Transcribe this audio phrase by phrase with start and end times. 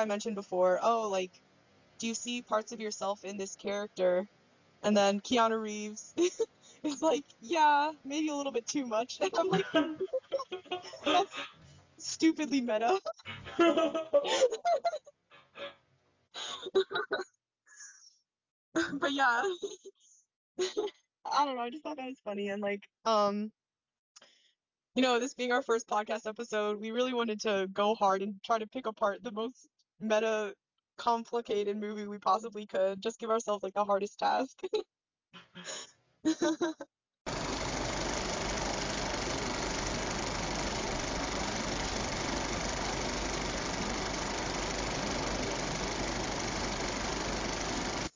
[0.00, 1.30] I mentioned before, oh, like,
[1.98, 4.26] do you see parts of yourself in this character?
[4.82, 6.14] And then Keanu Reeves
[6.82, 9.18] is like, yeah, maybe a little bit too much.
[9.22, 9.66] And I'm like,
[11.04, 11.34] that's
[11.98, 12.98] stupidly meta.
[18.94, 19.42] but yeah.
[21.32, 23.52] I don't know, I just thought that was funny and like um
[24.94, 28.34] you know, this being our first podcast episode, we really wanted to go hard and
[28.44, 29.68] try to pick apart the most
[30.00, 30.54] meta
[30.96, 33.02] complicated movie we possibly could.
[33.02, 34.60] Just give ourselves like the hardest task.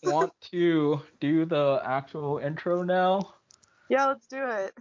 [0.02, 3.35] Want to do the actual intro now?
[3.88, 4.74] yeah, let's do it.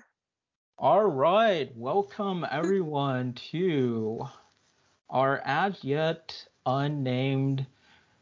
[0.77, 4.25] All right, welcome everyone to
[5.09, 7.65] our as yet unnamed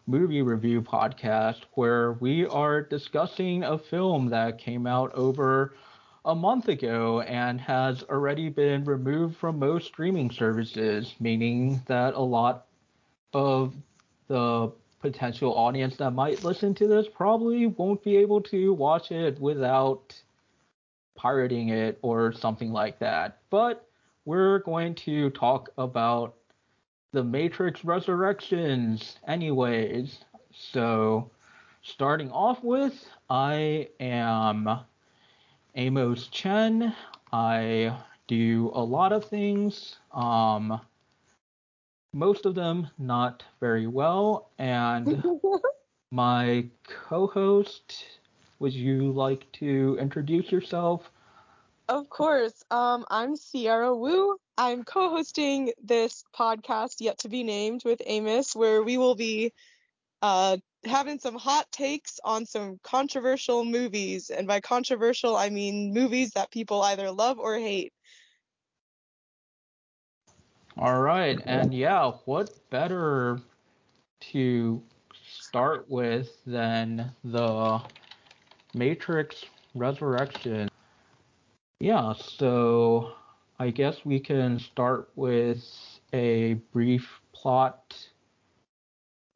[0.08, 5.76] movie review podcast where we are discussing a film that came out over
[6.26, 12.22] a month ago and has already been removed from most streaming services, meaning that a
[12.22, 12.68] lot
[13.34, 13.74] of
[14.28, 19.40] the potential audience that might listen to this probably won't be able to watch it
[19.40, 20.14] without
[21.16, 23.40] pirating it or something like that.
[23.50, 23.88] But
[24.26, 26.36] we're going to talk about
[27.12, 30.20] the Matrix Resurrections, anyways.
[30.52, 31.30] So,
[31.82, 34.80] starting off with, I am
[35.76, 36.96] Amos Chen.
[37.34, 39.98] I do a lot of things.
[40.14, 40.80] Um,
[42.14, 44.50] most of them not very well.
[44.58, 45.24] And
[46.12, 48.06] my co host,
[48.60, 51.12] would you like to introduce yourself?
[51.90, 52.64] Of course.
[52.72, 54.38] Um, I'm Sierra Wu.
[54.58, 59.54] I'm co-hosting this podcast yet to be named with Amos, where we will be
[60.22, 64.30] uh, having some hot takes on some controversial movies.
[64.30, 67.94] And by controversial, I mean movies that people either love or hate.
[70.78, 73.40] All right, and yeah, what better
[74.32, 74.82] to
[75.22, 77.82] start with than the
[78.74, 80.70] Matrix Resurrection?
[81.80, 83.12] Yeah, so
[83.62, 85.64] I guess we can start with
[86.14, 87.96] a brief plot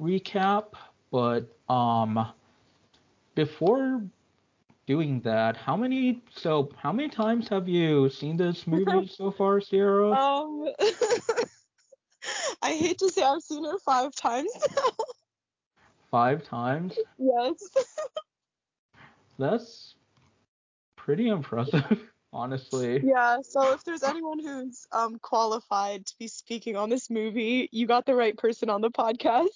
[0.02, 0.74] recap,
[1.12, 2.34] but um
[3.36, 4.02] before
[4.88, 9.62] doing that, how many so how many times have you seen this movie so far,
[9.62, 10.09] Sierra?
[10.09, 10.69] Um,
[12.63, 15.06] I hate to say I've seen it five times now.
[16.09, 16.97] Five times?
[17.19, 17.53] yes.
[19.38, 19.94] That's
[20.96, 23.01] pretty impressive, honestly.
[23.03, 27.88] Yeah, so if there's anyone who's um qualified to be speaking on this movie, you
[27.88, 29.47] got the right person on the podcast.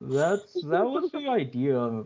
[0.00, 2.04] That's that was the idea.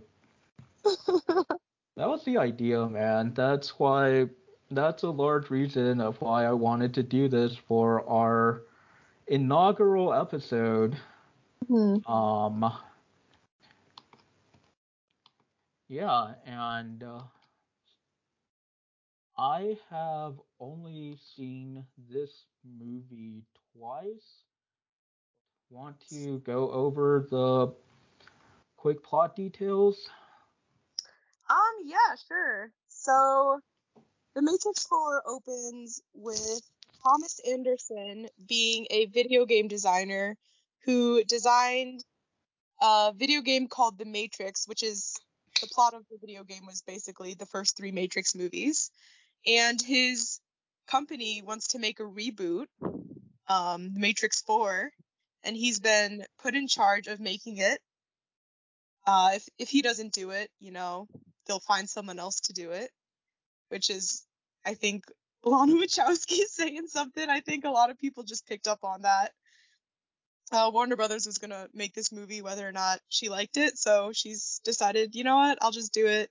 [0.84, 3.34] That was the idea, man.
[3.34, 4.28] That's why
[4.70, 8.62] that's a large reason of why I wanted to do this for our
[9.26, 10.96] inaugural episode.
[11.68, 11.96] Hmm.
[12.10, 12.72] Um
[15.88, 17.22] yeah, and uh,
[19.38, 24.42] I have only seen this movie twice.
[25.70, 27.72] Want to go over the
[28.76, 30.08] quick plot details?
[31.48, 32.72] Um, yeah, sure.
[32.88, 33.60] So,
[34.34, 36.60] The Matrix 4 opens with
[37.04, 40.36] Thomas Anderson being a video game designer
[40.84, 42.04] who designed
[42.82, 45.14] a video game called The Matrix, which is
[45.60, 48.90] the plot of the video game was basically the first three Matrix movies.
[49.46, 50.40] And his
[50.88, 52.66] company wants to make a reboot,
[53.48, 54.90] um, Matrix 4,
[55.44, 57.80] and he's been put in charge of making it.
[59.06, 61.08] Uh, if if he doesn't do it, you know,
[61.46, 62.90] they'll find someone else to do it,
[63.70, 64.26] which is,
[64.66, 65.04] I think,
[65.44, 67.28] Lana Wachowski is saying something.
[67.28, 69.32] I think a lot of people just picked up on that.
[70.50, 74.12] Uh, Warner Brothers was gonna make this movie whether or not she liked it, so
[74.12, 76.30] she's decided, you know what, I'll just do it.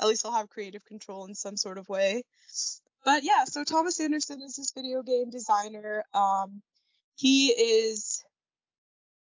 [0.00, 2.22] At least I'll have creative control in some sort of way.
[3.04, 6.04] But yeah, so Thomas Anderson is this video game designer.
[6.14, 6.62] Um,
[7.16, 8.24] he is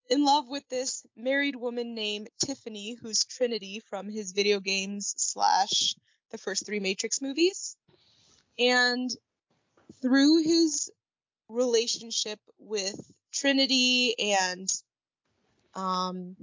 [0.09, 5.95] in love with this married woman named Tiffany, who's Trinity from his video games slash
[6.31, 7.75] the first three Matrix movies.
[8.57, 9.09] And
[10.01, 10.91] through his
[11.49, 12.99] relationship with
[13.31, 14.67] Trinity and
[15.75, 16.35] um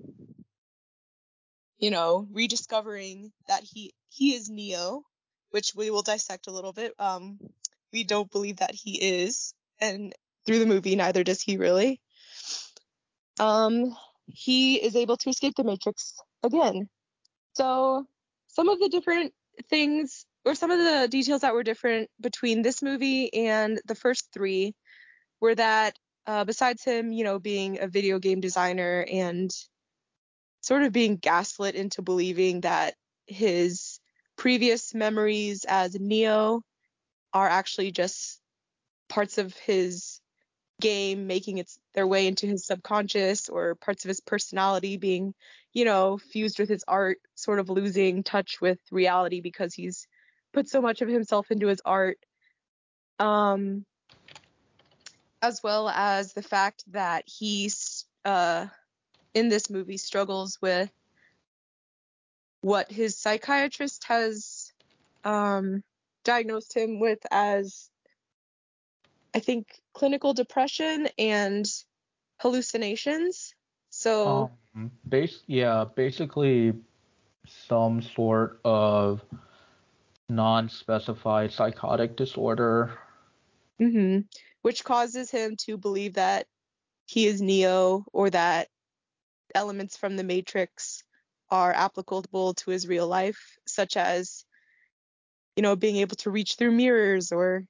[1.78, 5.02] you know, rediscovering that he he is Neo,
[5.50, 6.94] which we will dissect a little bit.
[6.98, 7.38] Um
[7.92, 8.92] we don't believe that he
[9.22, 10.14] is, and
[10.46, 12.00] through the movie neither does he really.
[13.38, 16.88] um, he is able to escape the Matrix again.
[17.54, 18.06] So
[18.48, 19.34] some of the different
[19.70, 24.28] things or some of the details that were different between this movie and the first
[24.32, 24.74] three
[25.40, 29.50] were that uh, besides him, you know, being a video game designer and
[30.60, 32.94] sort of being gaslit into believing that
[33.26, 33.91] his
[34.42, 36.64] previous memories as Neo
[37.32, 38.40] are actually just
[39.08, 40.20] parts of his
[40.80, 45.32] game making its their way into his subconscious or parts of his personality being
[45.72, 50.08] you know fused with his art sort of losing touch with reality because he's
[50.52, 52.18] put so much of himself into his art.
[53.20, 53.86] Um
[55.40, 58.66] as well as the fact that he's uh
[59.34, 60.90] in this movie struggles with
[62.62, 64.72] what his psychiatrist has
[65.24, 65.82] um
[66.24, 67.90] diagnosed him with as
[69.34, 71.66] I think clinical depression and
[72.40, 73.54] hallucinations.
[73.90, 76.72] So Um, base, yeah, basically
[77.46, 79.22] some sort of
[80.28, 82.98] non-specified psychotic disorder.
[83.78, 84.20] hmm
[84.62, 86.46] which causes him to believe that
[87.06, 88.68] he is Neo or that
[89.56, 91.02] elements from the Matrix
[91.52, 94.44] are applicable to his real life, such as,
[95.54, 97.64] you know, being able to reach through mirrors or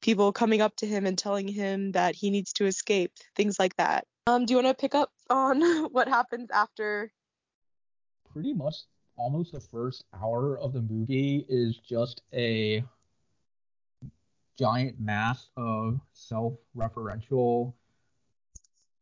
[0.00, 3.76] people coming up to him and telling him that he needs to escape, things like
[3.76, 4.06] that.
[4.28, 5.60] Um, do you want to pick up on
[5.92, 7.10] what happens after?
[8.32, 8.76] Pretty much
[9.16, 12.84] almost the first hour of the movie is just a
[14.56, 17.72] giant mass of self-referential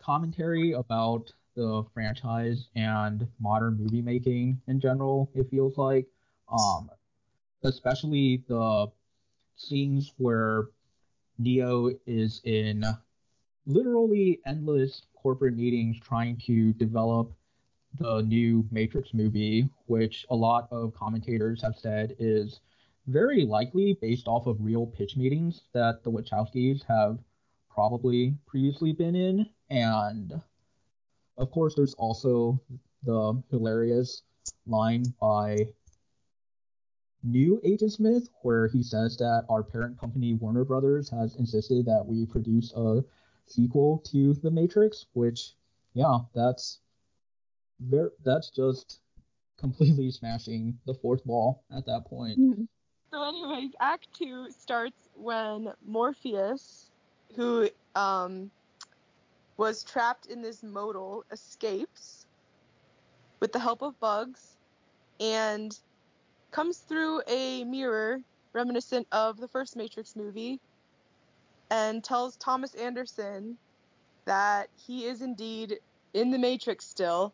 [0.01, 6.07] commentary about the franchise and modern movie making in general, it feels like.
[6.53, 6.91] Um,
[7.63, 8.89] especially the
[9.57, 10.67] scenes where
[11.39, 12.85] Neo is in
[13.67, 17.33] literally endless corporate meetings trying to develop
[17.99, 22.61] the new Matrix movie, which a lot of commentators have said is
[23.07, 27.19] very likely based off of real pitch meetings that the Wachowskis have
[27.73, 29.47] probably previously been in.
[29.71, 30.41] And
[31.37, 32.61] of course, there's also
[33.05, 34.23] the hilarious
[34.67, 35.67] line by
[37.23, 42.05] new Agent Smith where he says that our parent company Warner Brothers has insisted that
[42.05, 43.03] we produce a
[43.47, 45.55] sequel to The Matrix, which
[45.95, 46.81] yeah, that's
[47.81, 49.01] very that's just
[49.59, 52.39] completely smashing the fourth wall at that point.
[53.11, 56.91] So, anyways, Act Two starts when Morpheus,
[57.37, 58.51] who um,
[59.57, 62.27] was trapped in this modal, escapes
[63.41, 64.57] with the help of bugs
[65.21, 65.79] and
[66.51, 68.21] comes through a mirror
[68.53, 70.61] reminiscent of the first Matrix movie
[71.71, 73.57] and tells Thomas Anderson
[74.25, 75.79] that he is indeed
[76.15, 77.33] in the Matrix still,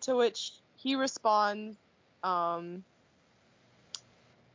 [0.00, 1.76] to which he responds,
[2.22, 2.84] um,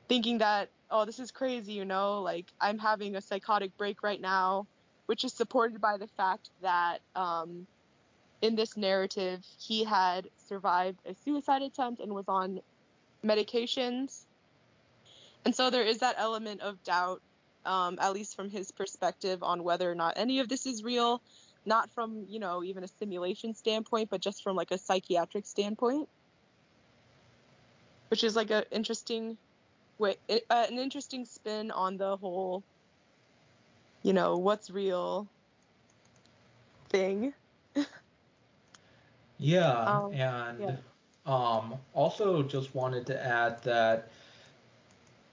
[0.09, 4.19] thinking that, oh, this is crazy, you know, like I'm having a psychotic break right
[4.19, 4.67] now,
[5.07, 7.65] which is supported by the fact that um,
[8.41, 12.61] in this narrative he had survived a suicide attempt and was on
[13.25, 14.25] medications.
[15.45, 17.21] And so there is that element of doubt,
[17.65, 21.21] um, at least from his perspective, on whether or not any of this is real,
[21.65, 26.07] not from, you know, even a simulation standpoint, but just from like a psychiatric standpoint.
[28.09, 29.37] Which is like an interesting
[29.97, 32.63] way, uh, an interesting spin on the whole,
[34.07, 35.29] you know, what's real
[36.89, 37.33] thing.
[39.37, 40.77] Yeah, Um, and yeah.
[41.25, 44.09] um, also just wanted to add that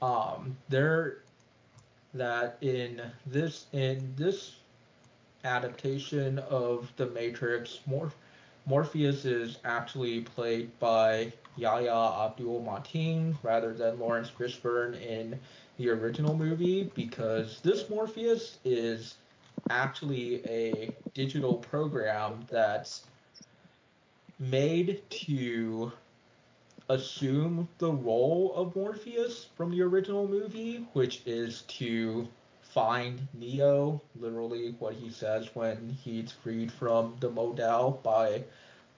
[0.02, 1.18] um, there
[2.14, 4.56] that in this in this
[5.44, 8.12] adaptation of the Matrix, Mor-
[8.66, 11.94] Morpheus is actually played by Yahya
[12.26, 15.38] Abdul Mateen rather than Laurence Fishburne in
[15.76, 19.16] the original movie because this Morpheus is
[19.70, 23.04] actually a digital program that's
[24.38, 25.92] made to
[26.88, 32.28] assume the role of Morpheus from the original movie, which is to
[32.62, 38.44] find Neo, literally what he says when he's freed from the modal by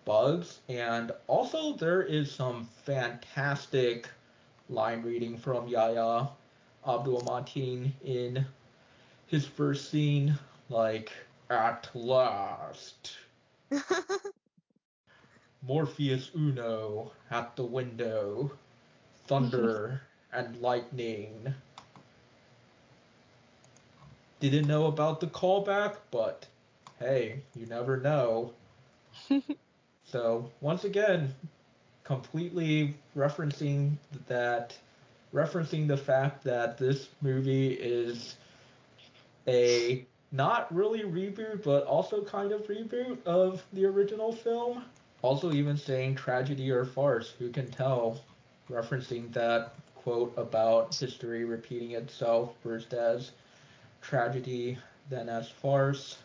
[0.05, 0.61] bugs.
[0.69, 4.09] And also, there is some fantastic
[4.69, 6.29] line reading from Yahya
[6.87, 8.47] Abdul Mateen in
[9.27, 10.39] his first scene,
[10.69, 11.13] like,
[11.51, 13.17] at last.
[15.67, 18.53] Morpheus Uno at the window,
[19.27, 20.03] thunder
[20.33, 21.55] and lightning.
[24.39, 26.47] Didn't know about the callback, but
[27.01, 28.53] hey, you never know.
[30.05, 31.35] so once again,
[32.05, 33.97] completely referencing
[34.29, 34.77] that,
[35.37, 38.37] referencing the fact that this movie is
[39.47, 44.83] a not really reboot, but also kind of reboot of the original film.
[45.21, 48.21] Also, even saying tragedy or farce, who can tell?
[48.71, 53.33] Referencing that quote about history repeating itself first as
[54.01, 54.79] tragedy,
[55.11, 56.17] then as farce.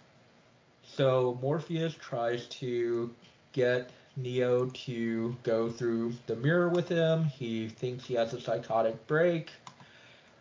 [0.84, 3.14] So Morpheus tries to
[3.52, 7.26] get Neo to go through the mirror with him.
[7.26, 9.52] He thinks he has a psychotic break.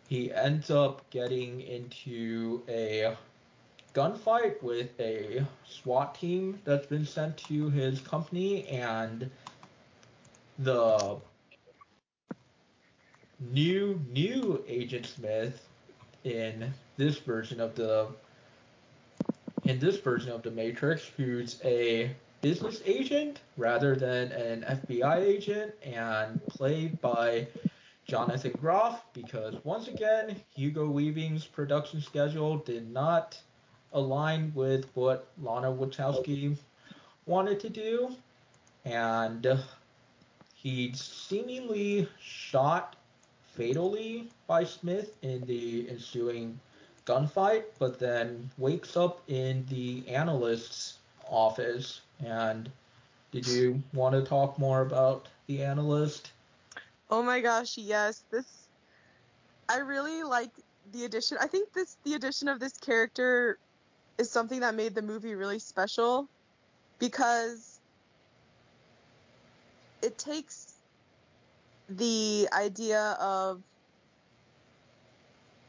[0.09, 3.15] He ends up getting into a
[3.93, 9.29] gunfight with a SWAT team that's been sent to his company, and
[10.59, 11.17] the
[13.39, 15.67] new new Agent Smith
[16.23, 18.07] in this version of the
[19.63, 22.11] in this version of the Matrix, who's a
[22.41, 27.47] business agent rather than an FBI agent, and played by
[28.07, 33.39] Jonathan Groff, because once again, Hugo Weaving's production schedule did not
[33.93, 36.57] align with what Lana Wachowski
[37.25, 38.15] wanted to do,
[38.85, 39.59] and
[40.55, 42.95] he seemingly shot
[43.55, 46.59] fatally by Smith in the ensuing
[47.05, 52.01] gunfight, but then wakes up in the analyst's office.
[52.25, 52.69] And
[53.31, 56.31] did you want to talk more about the analyst?
[57.09, 58.23] Oh my gosh, yes.
[58.31, 58.45] This
[59.69, 60.51] I really like
[60.91, 61.37] the addition.
[61.39, 63.57] I think this the addition of this character
[64.17, 66.27] is something that made the movie really special
[66.99, 67.79] because
[70.01, 70.73] it takes
[71.89, 73.61] the idea of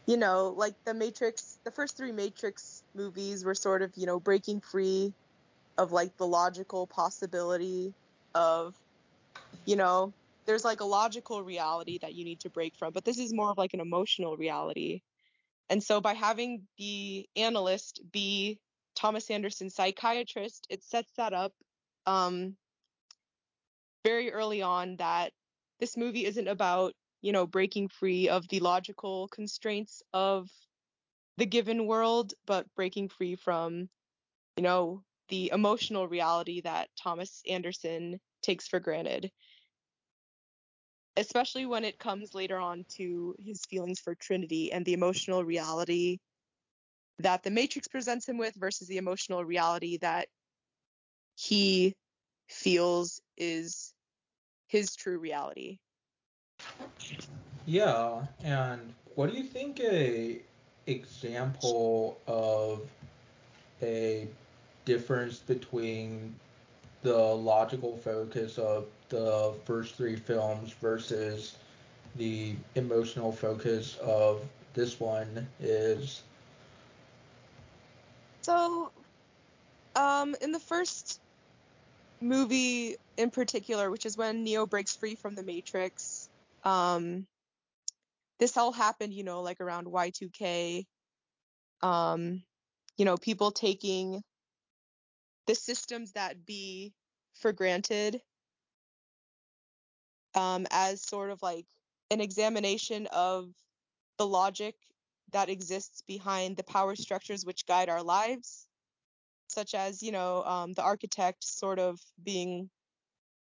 [0.06, 4.18] you know, like the Matrix, the first three Matrix movies were sort of, you know,
[4.18, 5.12] breaking free
[5.78, 7.94] of like the logical possibility
[8.34, 8.74] of,
[9.64, 10.12] you know,
[10.44, 13.50] there's like a logical reality that you need to break from, but this is more
[13.50, 15.02] of like an emotional reality.
[15.70, 18.58] And so by having the analyst be
[18.94, 21.52] Thomas Anderson psychiatrist, it sets that up
[22.06, 22.56] um,
[24.04, 25.32] very early on that
[25.80, 30.48] this movie isn't about, you know, breaking free of the logical constraints of
[31.38, 33.88] the given world, but breaking free from,
[34.56, 35.02] you know,
[35.32, 39.30] the emotional reality that Thomas Anderson takes for granted.
[41.16, 46.18] Especially when it comes later on to his feelings for Trinity and the emotional reality
[47.20, 50.28] that the Matrix presents him with versus the emotional reality that
[51.34, 51.94] he
[52.50, 53.94] feels is
[54.66, 55.78] his true reality.
[57.64, 60.42] Yeah, and what do you think a
[60.86, 62.82] example of
[63.80, 64.28] a
[64.84, 66.34] difference between
[67.02, 71.56] the logical focus of the first three films versus
[72.16, 74.42] the emotional focus of
[74.74, 76.22] this one is
[78.42, 78.90] So,
[79.94, 81.20] um, in the first
[82.20, 86.28] movie in particular, which is when Neo breaks free from the Matrix,
[86.64, 87.26] um,
[88.38, 90.84] this all happened, you know, like around Y2K.
[91.82, 92.42] Um,
[92.96, 94.22] you know, people taking
[95.46, 96.92] the systems that be
[97.34, 98.20] for granted
[100.34, 101.66] um, as sort of like
[102.10, 103.48] an examination of
[104.18, 104.74] the logic
[105.32, 108.66] that exists behind the power structures which guide our lives,
[109.48, 112.68] such as, you know, um, the architect sort of being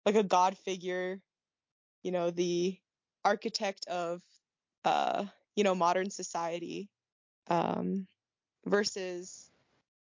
[0.06, 1.20] like a god figure,
[2.04, 2.78] you know, the
[3.26, 4.22] architect of,
[4.86, 6.90] uh, you know, modern society,
[7.48, 8.08] um,
[8.66, 9.52] versus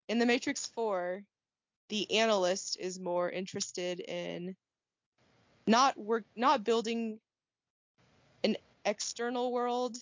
[0.07, 1.23] in the Matrix 4,
[1.89, 4.55] the analyst is more interested in
[5.67, 7.19] not work, not building
[8.43, 9.97] an external world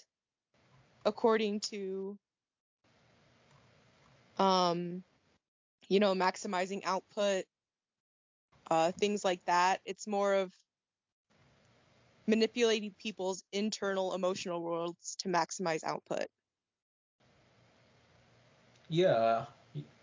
[1.06, 2.18] according to
[4.38, 5.04] um
[5.90, 7.46] you know maximizing output
[8.70, 9.82] uh things like that.
[9.86, 10.54] It's more of
[12.28, 16.28] manipulating people's internal emotional worlds to maximize output.
[18.90, 19.46] Yeah.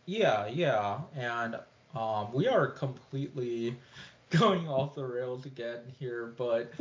[0.06, 1.00] Yeah yeah.
[1.14, 1.58] And
[1.94, 3.76] um, we are completely
[4.30, 6.72] going off the rails again here but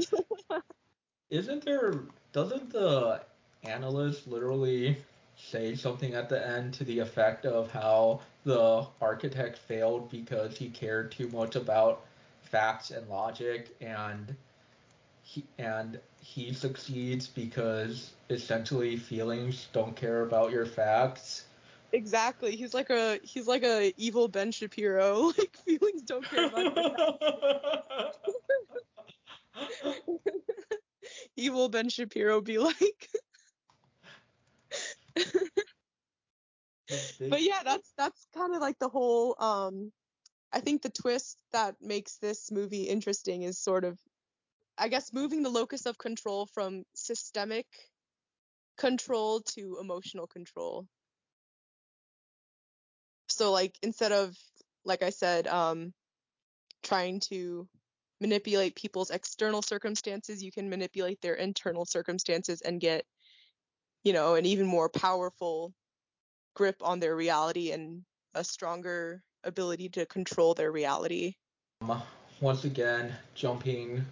[1.30, 3.22] isn't there doesn't the
[3.64, 4.98] analyst literally
[5.38, 10.70] say something at the end to the effect of how the architect failed because he
[10.70, 12.06] cared too much about
[12.44, 14.36] facts and logic and
[15.24, 21.46] he and he succeeds because essentially feelings don't care about your facts
[21.94, 22.56] Exactly.
[22.56, 25.32] He's like a he's like a evil Ben Shapiro.
[25.38, 26.78] Like feelings don't care about
[31.36, 33.10] evil Ben Shapiro be like.
[37.30, 39.92] but yeah, that's that's kind of like the whole um
[40.54, 44.00] I think the twist that makes this movie interesting is sort of
[44.78, 47.68] I guess moving the locus of control from systemic
[48.78, 50.88] control to emotional control.
[53.42, 54.38] So like instead of
[54.86, 55.94] like I said um
[56.84, 57.68] trying to
[58.20, 63.04] manipulate people's external circumstances, you can manipulate their internal circumstances and get
[64.04, 65.74] you know an even more powerful
[66.54, 68.04] grip on their reality and
[68.36, 71.34] a stronger ability to control their reality.
[71.82, 72.00] Um,
[72.42, 74.06] once again, jumping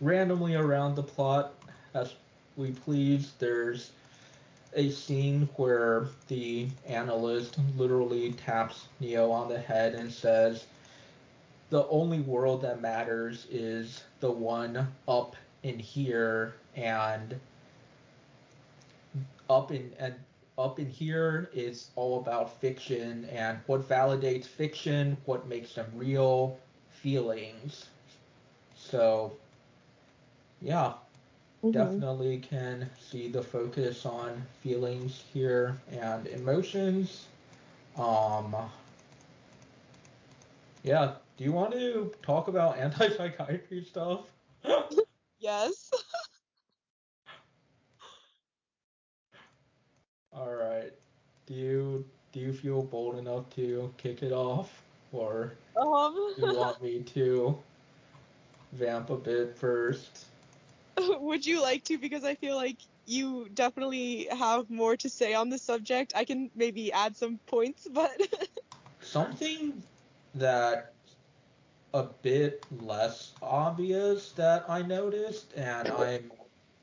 [0.00, 1.52] randomly around the plot
[1.92, 2.14] as
[2.56, 3.32] we please.
[3.38, 3.90] There's
[4.74, 10.66] a scene where the analyst literally taps Neo on the head and says,
[11.70, 17.38] The only world that matters is the one up in here and
[19.48, 20.14] up in and
[20.56, 26.58] up in here is all about fiction and what validates fiction, what makes them real,
[26.90, 27.86] feelings.
[28.76, 29.32] So
[30.60, 30.92] yeah,
[31.62, 31.70] mm-hmm.
[31.70, 37.26] definitely can see the focus on feelings here and emotions.
[37.98, 38.56] Um,
[40.82, 44.20] yeah, do you want to talk about anti-psychiatry stuff?
[45.38, 45.90] yes.
[50.32, 50.92] All right.
[51.46, 56.14] Do you do you feel bold enough to kick it off, or um.
[56.36, 57.58] do you want me to
[58.72, 60.26] vamp a bit first?
[61.20, 61.98] Would you like to?
[61.98, 66.12] Because I feel like you definitely have more to say on the subject.
[66.14, 68.20] I can maybe add some points, but
[69.00, 69.82] something
[70.34, 70.92] that
[71.92, 76.20] a bit less obvious that I noticed, and I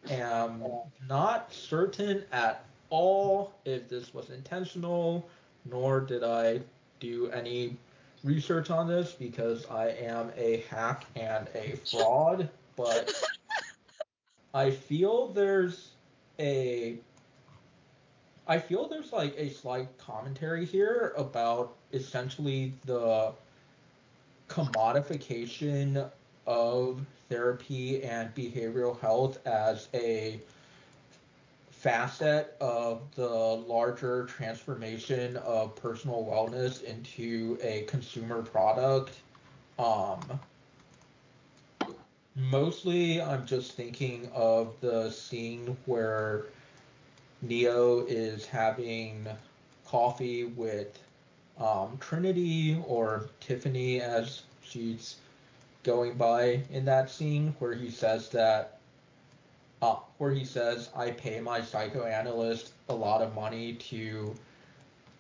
[0.10, 0.64] am
[1.08, 5.30] not certain at all if this was intentional,
[5.66, 6.60] nor did I
[7.00, 7.78] do any
[8.24, 13.14] research on this because I am a hack and a fraud, but
[14.58, 15.90] I feel there's
[16.40, 16.98] a
[18.48, 23.34] I feel there's like a slight commentary here about essentially the
[24.50, 26.10] commodification
[26.48, 30.40] of therapy and behavioral health as a
[31.70, 39.14] facet of the larger transformation of personal wellness into a consumer product.
[39.78, 40.40] Um,
[42.38, 46.46] mostly, I'm just thinking of the scene where
[47.42, 49.28] Neo is having
[49.86, 51.00] coffee with
[51.60, 55.18] um, Trinity or Tiffany as she's
[55.84, 58.80] going by in that scene where he says that
[59.82, 64.36] uh, where he says I pay my psychoanalyst a lot of money to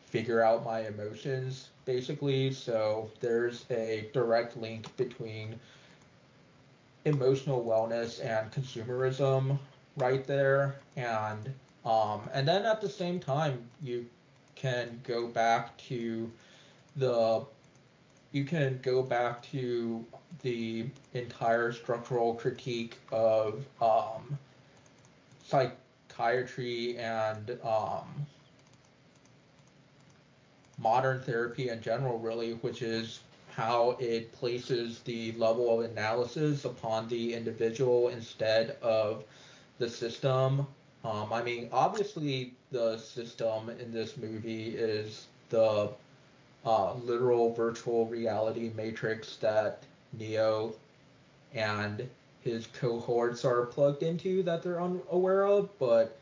[0.08, 2.52] figure out my emotions basically.
[2.52, 5.60] So there's a direct link between
[7.08, 9.58] emotional wellness and consumerism
[9.96, 10.76] right there.
[10.96, 11.54] And
[11.86, 14.06] um, and then at the same time you
[14.56, 16.30] can go back to
[16.96, 17.46] the
[18.32, 20.06] you can go back to
[20.42, 24.38] the entire structural critique of um,
[25.46, 28.26] psychiatry and um,
[30.78, 33.22] modern therapy in general, really, which is
[33.58, 39.24] how it places the level of analysis upon the individual instead of
[39.80, 40.68] the system.
[41.04, 45.90] Um, I mean, obviously, the system in this movie is the
[46.66, 49.82] uh, literal virtual reality matrix that
[50.14, 50.74] Neo
[51.56, 52.08] and
[52.42, 56.20] his cohorts are plugged into that they're unaware of, but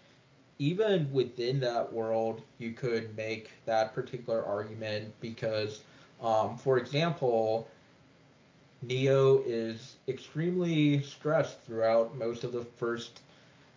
[0.57, 5.81] even within that world, you could make that particular argument because,
[6.25, 7.67] um, for example,
[8.81, 13.21] Neo is extremely stressed throughout most of the first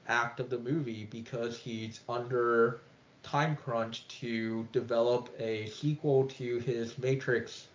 [0.09, 2.81] act of the movie because he's under
[3.23, 7.69] time crunch to develop a sequel to his Matrix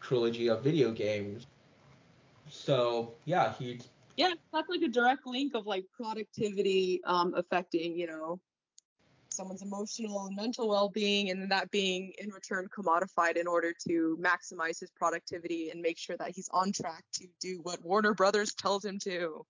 [0.00, 1.46] trilogy of video games.
[2.48, 8.06] So yeah, he's yeah, that's like a direct link of like productivity um, affecting you
[8.06, 8.40] know
[9.38, 14.80] someone's emotional and mental well-being and that being in return commodified in order to maximize
[14.80, 18.84] his productivity and make sure that he's on track to do what Warner Brothers tells
[18.84, 19.46] him to.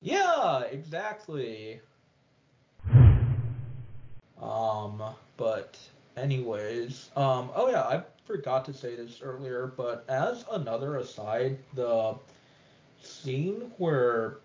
[0.00, 1.80] Yeah, exactly.
[4.40, 5.02] Um,
[5.36, 5.78] but
[6.16, 12.14] anyways, um, oh yeah, I forgot to say this earlier, but as another aside, the
[13.02, 14.38] scene where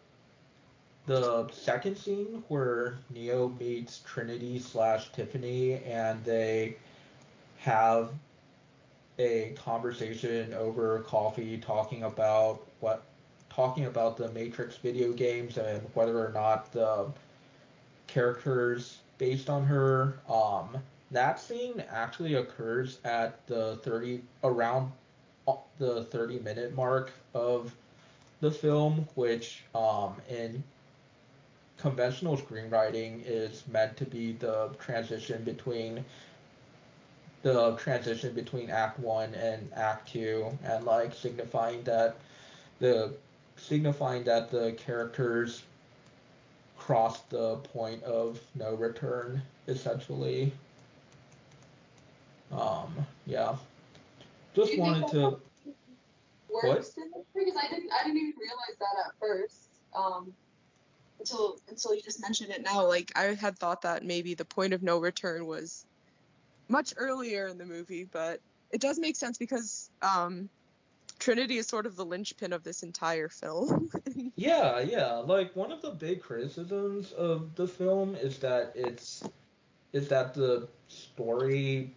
[1.07, 6.75] the second scene where Neo meets Trinity slash Tiffany and they
[7.57, 8.11] have
[9.19, 13.03] a conversation over coffee talking about what
[13.49, 17.11] talking about the Matrix video games and whether or not the
[18.07, 20.77] characters based on her um
[21.11, 24.91] that scene actually occurs at the 30 around
[25.47, 27.73] uh, the 30 minute mark of
[28.39, 30.63] the film which um in
[31.81, 36.05] conventional screenwriting is meant to be the transition between
[37.41, 42.17] the transition between act 1 and act 2 and like signifying that
[42.79, 43.11] the
[43.57, 45.63] signifying that the characters
[46.77, 50.51] cross the point of no return essentially.
[52.51, 52.93] Um
[53.25, 53.55] yeah.
[54.53, 55.39] Just wanted to
[56.63, 57.25] works what?
[57.33, 59.69] because I didn't I didn't even realize that at first.
[59.95, 60.31] Um
[61.21, 64.73] until until you just mentioned it now like I had thought that maybe the point
[64.73, 65.85] of no return was
[66.67, 70.49] much earlier in the movie but it does make sense because um
[71.19, 73.91] Trinity is sort of the linchpin of this entire film.
[74.35, 75.13] yeah, yeah.
[75.17, 79.21] Like one of the big criticisms of the film is that it's
[79.93, 81.93] is that the story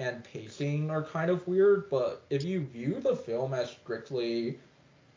[0.00, 4.58] and pacing are kind of weird, but if you view the film as strictly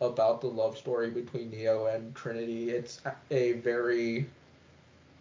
[0.01, 4.25] about the love story between Neo and Trinity, it's a very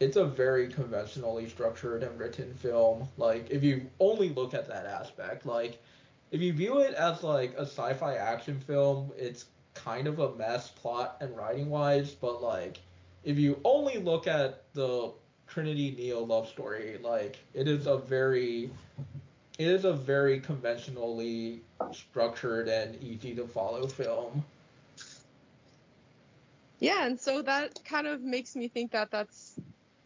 [0.01, 3.07] it's a very conventionally structured and written film.
[3.19, 5.81] Like if you only look at that aspect, like
[6.31, 10.69] if you view it as like a sci-fi action film, it's kind of a mess
[10.69, 12.81] plot and writing wise, but like
[13.25, 15.13] if you only look at the
[15.47, 18.71] Trinity Neo love story, like it is a very
[19.59, 21.61] it is a very conventionally
[21.93, 24.43] structured and easy to follow film.
[26.81, 29.61] Yeah, and so that kind of makes me think that that's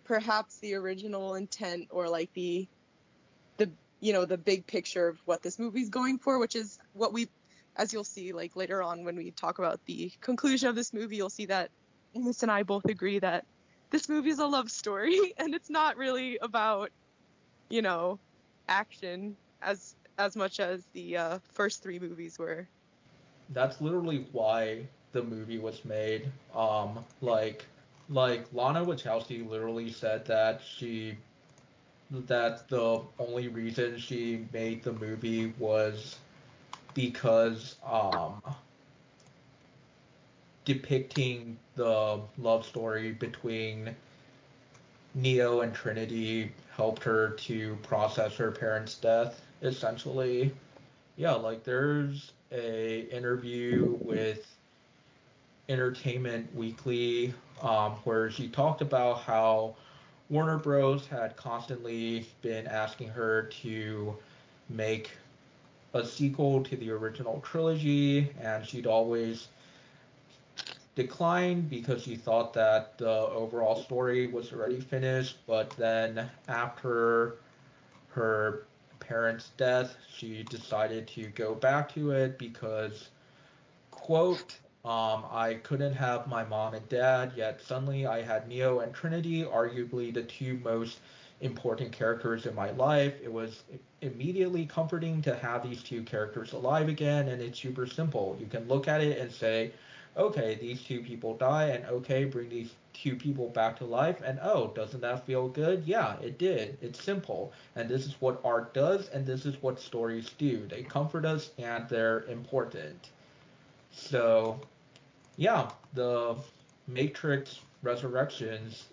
[0.04, 2.66] perhaps the original intent or like the
[3.56, 7.12] the you know the big picture of what this movie's going for, which is what
[7.12, 7.28] we,
[7.76, 11.16] as you'll see like later on when we talk about the conclusion of this movie,
[11.16, 11.70] you'll see that
[12.16, 13.44] Amos and I both agree that
[13.90, 16.90] this movie is a love story and it's not really about
[17.70, 18.18] you know
[18.68, 22.66] action as as much as the uh, first three movies were.
[23.50, 26.30] That's literally why the movie was made.
[26.54, 27.64] Um, like
[28.10, 31.16] like Lana Wachowski literally said that she
[32.10, 36.18] that the only reason she made the movie was
[36.92, 38.42] because um,
[40.66, 43.94] depicting the love story between
[45.14, 50.52] Neo and Trinity helped her to process her parents' death essentially.
[51.16, 54.53] Yeah, like there's a interview with
[55.68, 59.74] Entertainment Weekly um, where she talked about how
[60.28, 61.06] Warner Bros.
[61.06, 64.16] had constantly been asking her to
[64.68, 65.10] make
[65.94, 69.48] a sequel to the original trilogy, and she'd always
[70.94, 75.38] declined because she thought that the overall story was already finished.
[75.46, 77.36] But then after
[78.10, 78.66] her
[79.00, 83.08] parents' death, she decided to go back to it because,
[83.90, 88.92] quote, um, I couldn't have my mom and dad, yet suddenly I had Neo and
[88.94, 91.00] Trinity, arguably the two most
[91.40, 93.14] important characters in my life.
[93.22, 93.62] It was
[94.02, 98.36] immediately comforting to have these two characters alive again, and it's super simple.
[98.38, 99.72] You can look at it and say,
[100.18, 104.38] okay, these two people die, and okay, bring these two people back to life, and
[104.42, 105.82] oh, doesn't that feel good?
[105.86, 106.76] Yeah, it did.
[106.82, 107.52] It's simple.
[107.74, 110.66] And this is what art does, and this is what stories do.
[110.66, 113.08] They comfort us, and they're important.
[113.90, 114.60] So
[115.36, 116.36] yeah, the
[116.86, 118.84] Matrix Resurrections,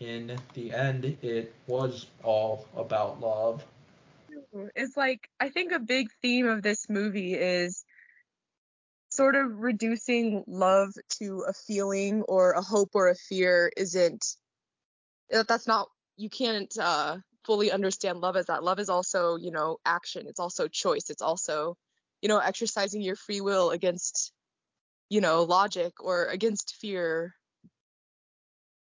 [0.00, 3.64] in the end, it was all about love.
[4.74, 7.84] It's like, I think a big theme of this movie is
[9.10, 14.24] sort of reducing love to a feeling or a hope or a fear isn't,
[15.30, 18.62] that's not, you can't uh, fully understand love as that.
[18.64, 20.26] Love is also, you know, action.
[20.28, 21.10] It's also choice.
[21.10, 21.76] It's also,
[22.22, 24.32] you know, exercising your free will against
[25.10, 27.34] you know, logic or against fear,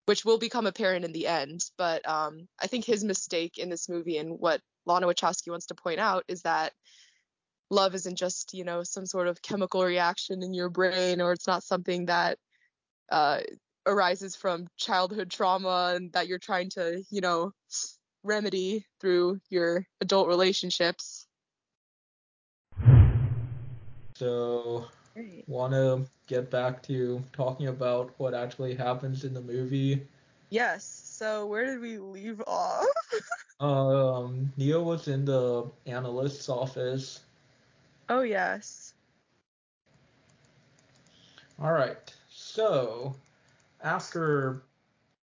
[0.06, 1.62] which will become apparent in the end.
[1.78, 5.76] But um, I think his mistake in this movie and what Lana Wachowski wants to
[5.76, 6.71] point out is that
[7.69, 11.47] love isn't just, you know, some sort of chemical reaction in your brain or it's
[11.47, 12.38] not something that
[13.12, 13.39] uh,
[13.88, 17.52] arises from childhood trauma and that you're trying to, you know,
[18.23, 21.26] remedy through your adult relationships.
[24.15, 25.43] So, Great.
[25.47, 30.06] want to get back to talking about what actually happens in the movie?
[30.49, 30.84] Yes.
[31.06, 32.86] So where did we leave off?
[33.60, 37.21] Um, Neo was in the analyst's office.
[38.10, 38.93] oh yes.
[41.62, 42.13] All right.
[42.30, 43.15] So,
[43.82, 44.63] after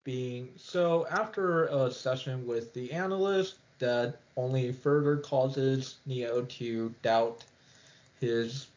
[0.05, 7.45] being so after a session with the analyst that only further causes Neo to doubt
[8.21, 8.69] his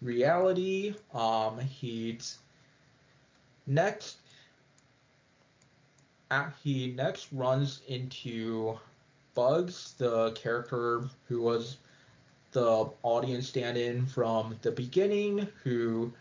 [0.00, 2.38] reality, um, he's
[3.66, 4.16] next
[6.62, 8.78] he next runs into
[9.34, 11.78] Bugs, the character who was
[12.52, 16.12] the audience stand-in from the beginning, who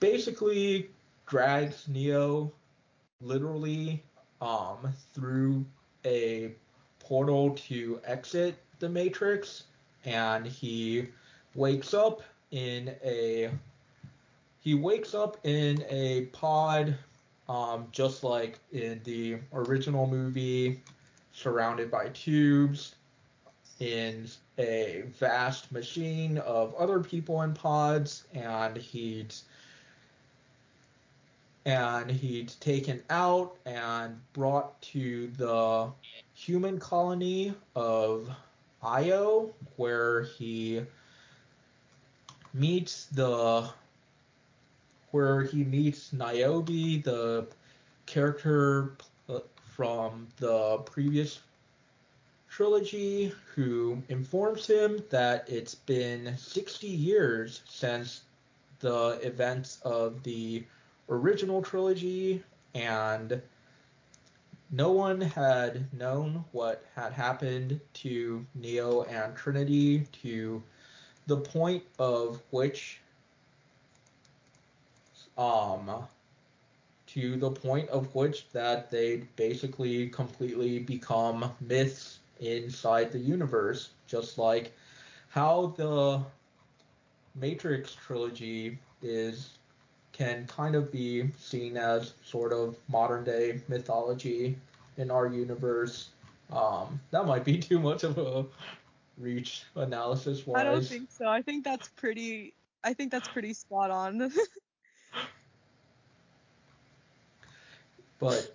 [0.00, 0.90] basically
[1.26, 2.52] drags Neo
[3.20, 4.02] literally
[4.40, 5.64] um, through
[6.04, 6.52] a
[7.00, 9.64] portal to exit the Matrix,
[10.04, 11.08] and he
[11.54, 13.50] wakes up in a
[14.60, 16.96] he wakes up in a pod,
[17.48, 20.82] um, just like in the original movie,
[21.32, 22.96] surrounded by tubes,
[23.80, 24.26] in
[24.58, 29.44] a vast machine of other people in pods, and he's
[31.64, 35.90] and he's taken out and brought to the
[36.34, 38.30] human colony of
[38.82, 40.82] Io, where he
[42.58, 43.68] meets the
[45.10, 47.46] where he meets Niobe, the
[48.06, 48.92] character
[49.28, 51.40] uh, from the previous
[52.50, 58.22] trilogy, who informs him that it's been 60 years since
[58.80, 60.64] the events of the
[61.08, 62.42] original trilogy,
[62.74, 63.40] and
[64.70, 70.62] no one had known what had happened to Neo and Trinity to
[71.28, 73.00] the point of which
[75.38, 76.06] um
[77.06, 84.36] to the point of which that they basically completely become myths inside the universe just
[84.36, 84.72] like
[85.28, 86.20] how the
[87.34, 89.50] Matrix trilogy is
[90.12, 94.58] can kind of be seen as sort of modern day mythology
[94.96, 96.08] in our universe.
[96.52, 98.44] Um, that might be too much of a
[99.18, 100.60] reach analysis wise.
[100.60, 101.26] I don't think so.
[101.26, 102.54] I think that's pretty.
[102.84, 104.30] I think that's pretty spot on.
[108.18, 108.54] But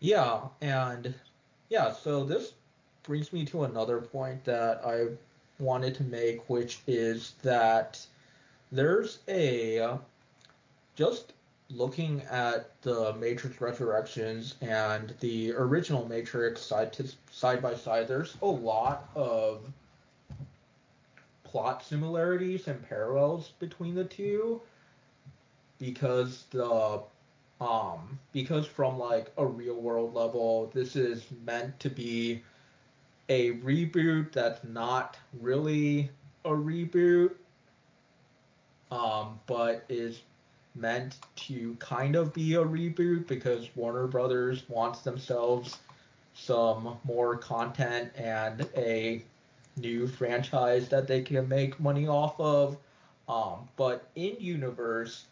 [0.00, 1.14] yeah, and
[1.70, 2.52] yeah, so this
[3.02, 5.06] brings me to another point that I
[5.58, 8.04] wanted to make, which is that
[8.70, 9.98] there's a
[10.94, 11.32] just
[11.70, 18.36] looking at the Matrix Resurrections and the original Matrix side to side by side, there's
[18.40, 19.60] a lot of
[21.44, 24.60] plot similarities and parallels between the two
[25.78, 27.00] because the
[27.60, 32.42] um because from like a real world level this is meant to be
[33.28, 36.10] a reboot that's not really
[36.44, 37.30] a reboot
[38.90, 40.20] um but is
[40.80, 45.78] meant to kind of be a reboot because Warner Brothers wants themselves
[46.34, 49.22] some more content and a
[49.76, 52.76] new franchise that they can make money off of.
[53.28, 55.26] Um, but in universe,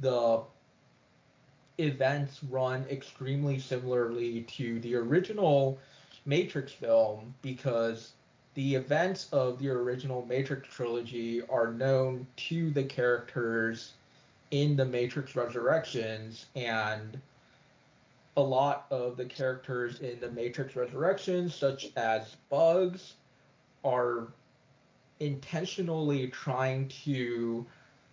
[0.00, 0.42] the
[1.78, 5.78] events run extremely similarly to the original
[6.26, 8.12] Matrix film because
[8.54, 13.92] the events of the original Matrix trilogy are known to the characters
[14.50, 17.20] in the Matrix Resurrections, and
[18.36, 23.14] a lot of the characters in the Matrix Resurrections, such as Bugs,
[23.84, 24.28] are
[25.20, 27.66] intentionally trying to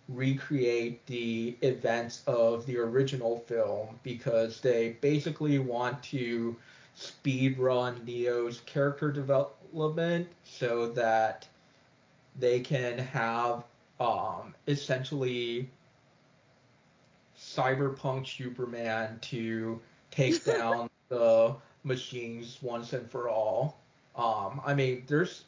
[0.08, 6.56] recreate the events of the original film because they basically want to
[6.94, 11.46] speed run Neo's character development so that
[12.38, 13.64] they can have
[14.00, 15.68] um, essentially
[17.56, 19.80] cyberpunk Superman to
[20.10, 23.78] take down the machines once and for all.
[24.16, 25.44] Um, I mean, there's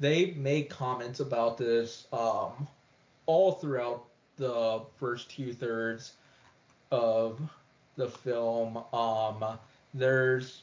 [0.00, 2.66] they make comments about this um,
[3.26, 6.12] all throughout the first two thirds
[6.90, 7.40] of
[7.96, 8.82] the film.
[8.92, 9.58] Um,
[9.92, 10.62] there's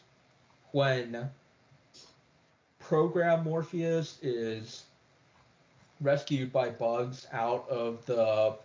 [0.72, 1.30] when
[2.80, 4.84] Program Morpheus is
[6.02, 8.58] rescued by Bugs out of the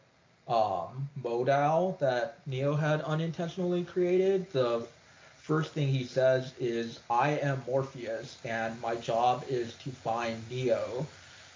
[0.52, 4.50] um, modal that Neo had unintentionally created.
[4.50, 4.86] The
[5.34, 11.08] first thing he says is, I am Morpheus, and my job is to find Neo.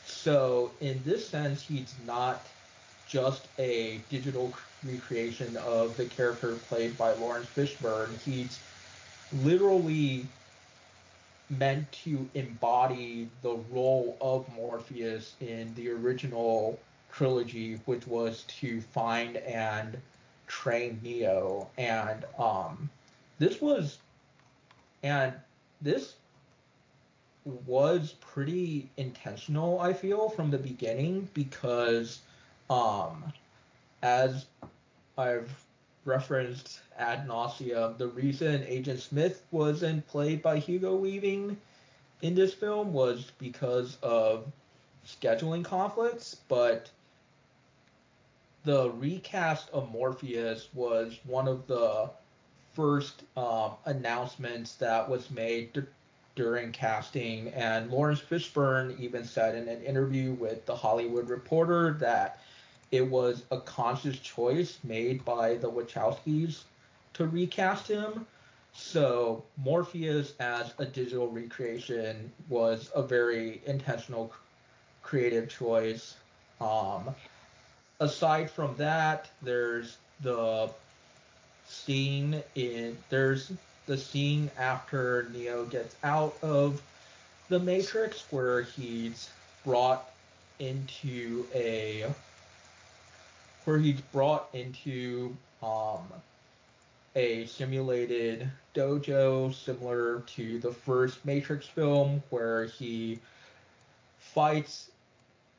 [0.02, 2.48] So, in this sense, he's not
[3.04, 8.18] just a digital recreation of the character played by Laurence Fishburne.
[8.18, 8.64] He's
[9.30, 10.32] literally
[11.50, 19.38] meant to embody the role of Morpheus in the original trilogy, which was to find
[19.38, 19.96] and
[20.46, 21.68] train Neo.
[21.79, 22.90] And um,
[23.38, 23.98] this was,
[25.02, 25.33] and
[25.81, 26.14] this
[27.66, 32.20] was pretty intentional, I feel, from the beginning because,
[32.68, 33.33] um,
[34.02, 34.44] as
[35.16, 35.50] I've
[36.05, 41.57] referenced ad nauseum, the reason Agent Smith wasn't played by Hugo Weaving
[42.20, 44.46] in this film was because of
[45.07, 46.90] scheduling conflicts, but
[48.66, 52.11] the recast of Morpheus was one of the
[52.74, 55.83] first um, announcements that was made d-
[56.35, 62.40] during casting, and Laurence Fishburne even said in an interview with The Hollywood Reporter that
[62.90, 66.64] it was a conscious choice made by the Wachowskis
[67.14, 68.26] to recast him.
[68.72, 74.33] So Morpheus as a digital recreation was a very intentional
[75.05, 76.16] creative choice.
[76.61, 77.14] Um,
[78.00, 80.70] aside from that, there's the
[81.68, 83.52] scene in there's
[83.87, 86.82] the scene after Neo gets out of
[87.48, 89.30] the Matrix where he's
[89.64, 90.11] brought
[90.59, 92.06] into a
[93.64, 96.06] where he's brought into um,
[97.16, 103.18] a simulated dojo similar to the first Matrix film where he
[104.18, 104.90] fights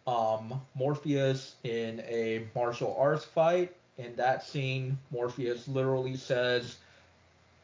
[0.07, 3.75] um, Morpheus in a martial arts fight.
[3.97, 6.77] In that scene, Morpheus literally says,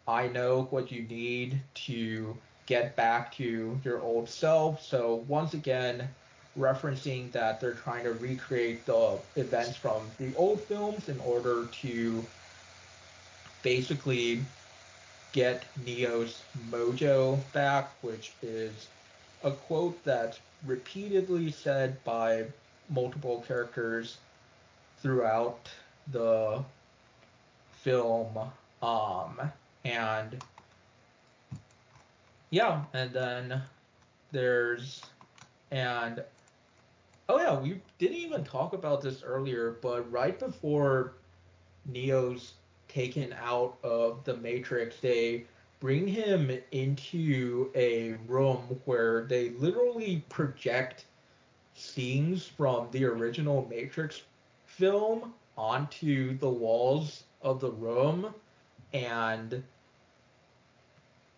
[0.08, 4.84] I know what you need to get back to your old self.
[4.84, 6.10] So, once again,
[6.58, 12.28] referencing that they're trying to recreate the events from the old films in order to
[13.62, 14.46] basically
[15.32, 18.90] get Neo's mojo back, which is
[19.44, 22.46] a quote that's repeatedly said by
[22.90, 24.18] multiple characters
[25.02, 25.70] throughout
[26.12, 26.64] the
[27.82, 28.38] film.
[28.82, 29.40] Um,
[29.86, 30.44] and
[32.50, 33.62] yeah, and then
[34.32, 35.02] there's
[35.72, 36.24] and
[37.30, 41.14] oh yeah, we didn't even talk about this earlier, but right before
[41.86, 42.54] Neo's
[42.88, 45.46] taken out of the Matrix, they
[45.84, 51.04] bring him into a room where they literally project
[51.76, 54.22] scenes from the original Matrix
[54.66, 58.34] film onto the walls of the room
[58.94, 59.62] and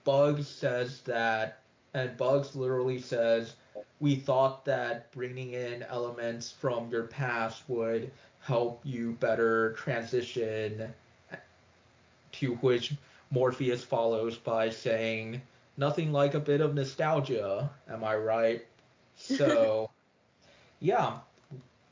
[0.03, 1.61] Bugs says that
[1.95, 3.55] and Bugs literally says
[3.99, 10.93] we thought that bringing in elements from your past would help you better transition
[12.33, 12.93] to which
[13.35, 15.41] Morpheus follows by saying
[15.77, 18.65] nothing like a bit of nostalgia am I right
[19.17, 19.89] so
[20.79, 21.19] yeah,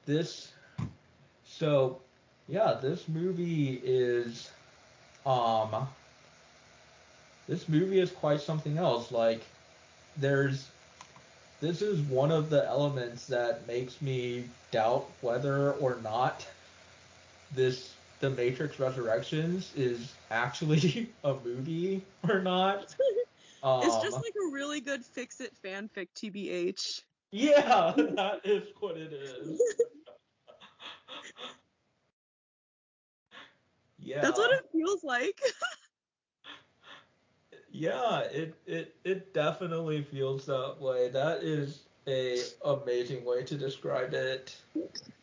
[0.05, 0.51] this
[1.45, 1.99] so
[2.47, 4.51] yeah, this movie is
[5.25, 5.87] um
[7.47, 9.11] this movie is quite something else.
[9.11, 9.41] Like
[10.17, 10.69] there's
[11.61, 16.45] this is one of the elements that makes me doubt whether or not
[17.55, 17.92] this
[18.23, 22.95] the Matrix Resurrections is actually a movie or not.
[23.61, 27.01] Um, it's just like a really good fix it fanfic, TBH.
[27.31, 29.61] Yeah, that is what it is.
[33.99, 34.21] yeah.
[34.21, 35.41] That's what it feels like.
[37.73, 41.09] yeah, it, it it definitely feels that way.
[41.09, 44.55] That is a amazing way to describe it.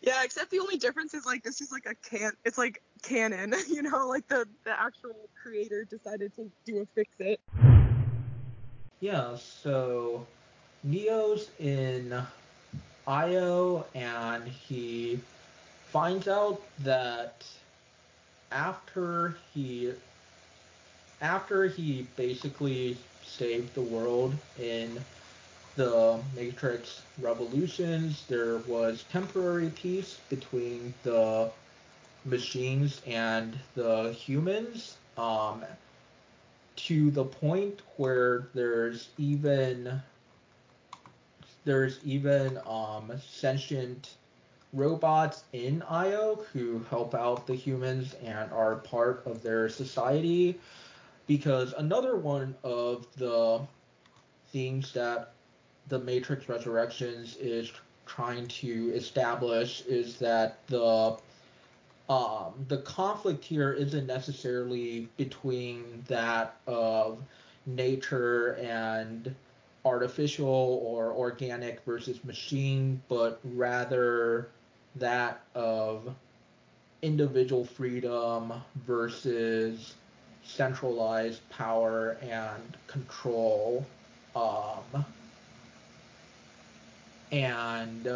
[0.00, 3.54] Yeah, except the only difference is like this is like a can it's like canon,
[3.68, 7.40] you know, like the the actual creator decided to do a fix it.
[9.00, 10.26] Yeah, so
[10.85, 12.14] Neo's in
[13.06, 15.20] Io and he
[15.90, 17.44] finds out that
[18.52, 19.92] after he
[21.20, 24.98] after he basically saved the world in
[25.77, 31.50] the Matrix Revolutions, there was temporary peace between the
[32.25, 34.96] machines and the humans.
[35.16, 35.64] Um,
[36.77, 40.02] to the point where there's even
[41.64, 44.16] there's even um, sentient
[44.73, 50.58] robots in Io who help out the humans and are part of their society.
[51.27, 53.60] because another one of the
[54.52, 55.33] themes that
[55.90, 57.70] the Matrix Resurrections is
[58.06, 61.16] trying to establish is that the
[62.08, 67.22] um, the conflict here isn't necessarily between that of
[67.66, 69.32] nature and
[69.84, 74.48] artificial or organic versus machine, but rather
[74.96, 76.12] that of
[77.02, 78.52] individual freedom
[78.86, 79.94] versus
[80.42, 83.86] centralized power and control.
[84.34, 85.04] Um,
[87.33, 88.08] and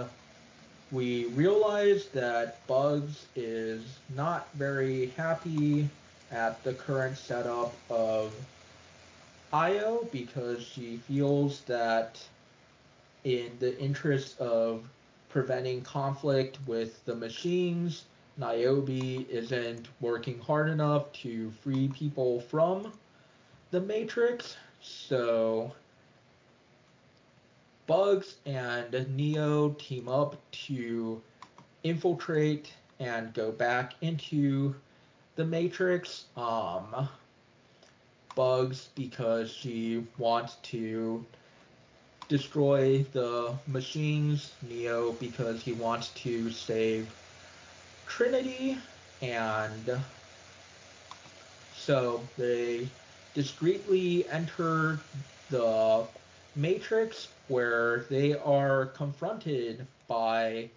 [0.91, 3.83] we realize that Bugs is
[4.15, 5.89] not very happy
[6.31, 8.33] at the current setup of
[9.53, 12.21] Io because she feels that
[13.25, 14.85] in the interest of
[15.29, 18.05] preventing conflict with the machines,
[18.37, 22.93] Niobe isn't working hard enough to free people from
[23.71, 24.57] the Matrix.
[24.83, 25.73] So
[27.87, 31.21] Bugs and Neo team up to
[31.83, 34.75] infiltrate and go back into
[35.37, 36.25] the Matrix.
[36.37, 37.09] Um,
[38.35, 41.25] Bugs because she wants to
[42.29, 44.53] destroy the machines.
[44.63, 47.09] Neo because he wants to save
[48.07, 48.79] Trinity.
[49.23, 50.01] And
[51.77, 52.89] so they
[53.35, 54.99] discreetly enter
[55.51, 56.07] the
[56.57, 60.71] Matrix where they are confronted by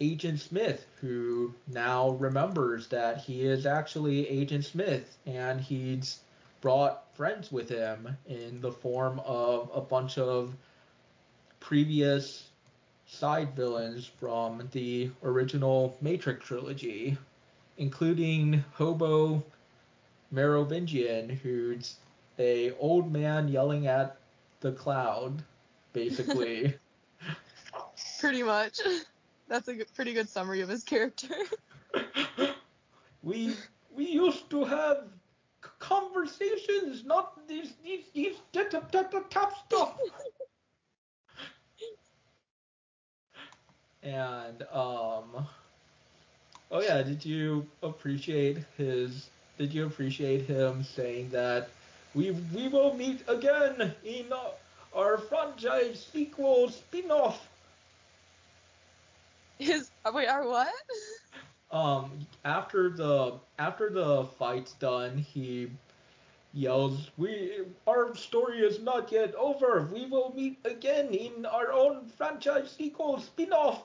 [0.00, 6.20] Agent Smith, who now remembers that he is actually Agent Smith and he's
[6.60, 10.54] brought friends with him in the form of a bunch of
[11.60, 12.48] previous
[13.06, 17.16] side villains from the original Matrix trilogy,
[17.78, 19.42] including Hobo
[20.30, 21.96] Merovingian, who's
[22.38, 24.16] a old man yelling at
[24.60, 25.42] the cloud,
[25.92, 26.74] basically.
[28.20, 28.78] Pretty much.
[29.48, 31.34] That's a good, pretty good summary of his character.
[33.22, 33.54] we
[33.94, 35.08] we used to have
[35.78, 39.98] conversations, not these these these tap stuff.
[44.02, 45.46] and um,
[46.70, 49.28] oh yeah, did you appreciate his?
[49.58, 51.68] Did you appreciate him saying that
[52.14, 54.26] we we will meet again in
[54.94, 57.48] our franchise sequel spin-off?
[59.58, 60.72] His wait, our what?
[61.70, 65.70] Um, after the after the fight's done, he
[66.52, 69.88] yells, "We our story is not yet over.
[69.92, 73.84] We will meet again in our own franchise sequel spin-off."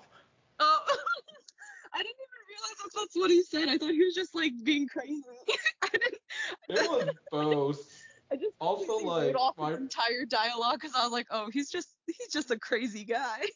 [0.59, 0.85] Oh,
[1.93, 3.69] I didn't even realize that's, that's what he said.
[3.69, 5.23] I thought he was just like being crazy.
[5.83, 6.21] I didn't.
[6.69, 7.96] It was both.
[8.31, 11.69] I just Also, like, off my- his entire dialogue because I was like, oh, he's
[11.69, 13.41] just he's just a crazy guy.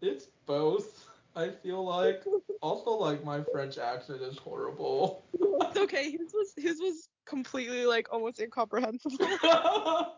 [0.00, 1.08] It's both.
[1.36, 2.24] I feel like
[2.60, 5.22] also like my French accent is horrible.
[5.32, 6.10] it's okay.
[6.10, 9.16] His was his was completely like almost incomprehensible.
[9.20, 10.08] I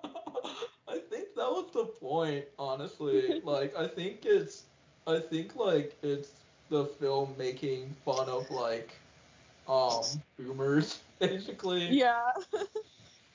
[1.11, 3.43] think that was the point, honestly.
[3.45, 4.63] Like I think it's
[5.07, 6.33] I think like it's
[6.71, 8.95] the film making fun of like
[9.69, 10.03] um
[10.39, 11.89] boomers basically.
[11.91, 12.23] yeah.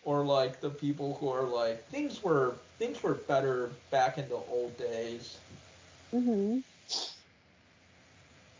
[0.09, 4.35] Or like the people who are like things were things were better back in the
[4.35, 5.43] old days.
[6.13, 6.63] Mhm.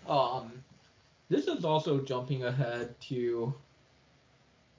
[0.08, 0.64] Um,
[1.30, 3.56] this is also jumping ahead to.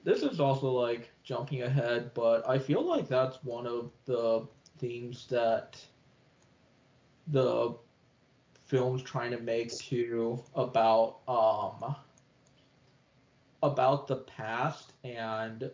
[0.03, 4.47] This is also like jumping ahead, but I feel like that's one of the
[4.79, 5.87] themes that
[7.27, 7.77] the
[8.65, 11.95] film's trying to make too about um
[13.63, 15.71] about the past and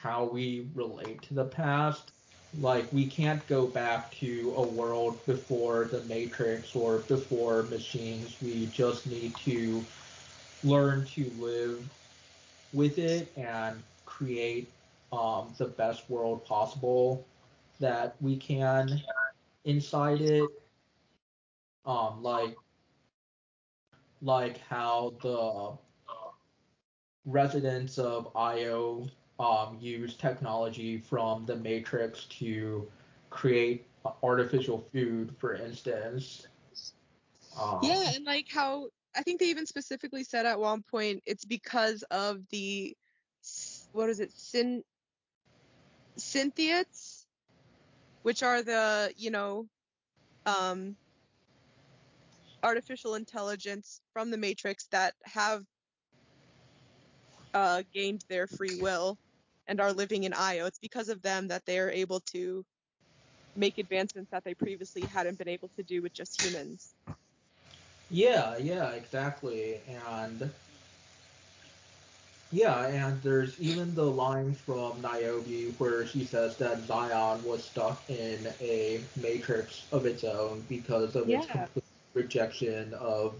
[0.00, 2.12] how we relate to the past.
[2.60, 8.36] Like we can't go back to a world before the Matrix or before machines.
[8.40, 9.84] We just need to
[10.64, 11.88] learn to live
[12.72, 14.70] with it and create
[15.12, 17.24] um, the best world possible
[17.80, 19.02] that we can
[19.64, 20.48] inside it.
[21.84, 22.56] Um, like
[24.22, 25.72] like how the
[27.26, 29.06] residents of Io
[29.38, 32.88] um, use technology from the Matrix to
[33.30, 33.86] create
[34.22, 36.46] artificial food, for instance.
[37.58, 41.44] Um, Yeah, and like how I think they even specifically said at one point it's
[41.44, 42.96] because of the
[43.92, 44.82] what is it, syn
[46.18, 47.26] synthients,
[48.22, 49.68] which are the you know
[50.46, 50.96] um
[52.62, 55.64] artificial intelligence from the Matrix that have
[57.54, 59.18] uh, gained their free will
[59.68, 60.66] and are living in Io.
[60.66, 62.64] It's because of them that they are able to
[63.56, 66.94] make advancements that they previously hadn't been able to do with just humans.
[68.10, 69.80] Yeah, yeah, exactly.
[69.88, 70.50] And
[72.52, 78.02] yeah, and there's even the line from Niobe where she says that Zion was stuck
[78.08, 83.34] in a matrix of its own because of its complete rejection of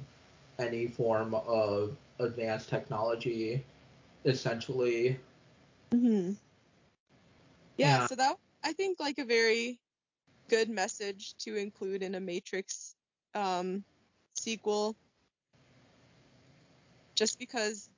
[0.58, 3.64] any form of advanced technology,
[4.24, 5.18] essentially.
[5.93, 6.32] Hmm
[7.76, 8.07] Yeah, Yeah.
[8.07, 9.78] so that I think like a very
[10.49, 12.95] good message to include in a Matrix
[13.34, 13.84] um,
[14.34, 14.97] sequel.
[17.14, 17.89] Just because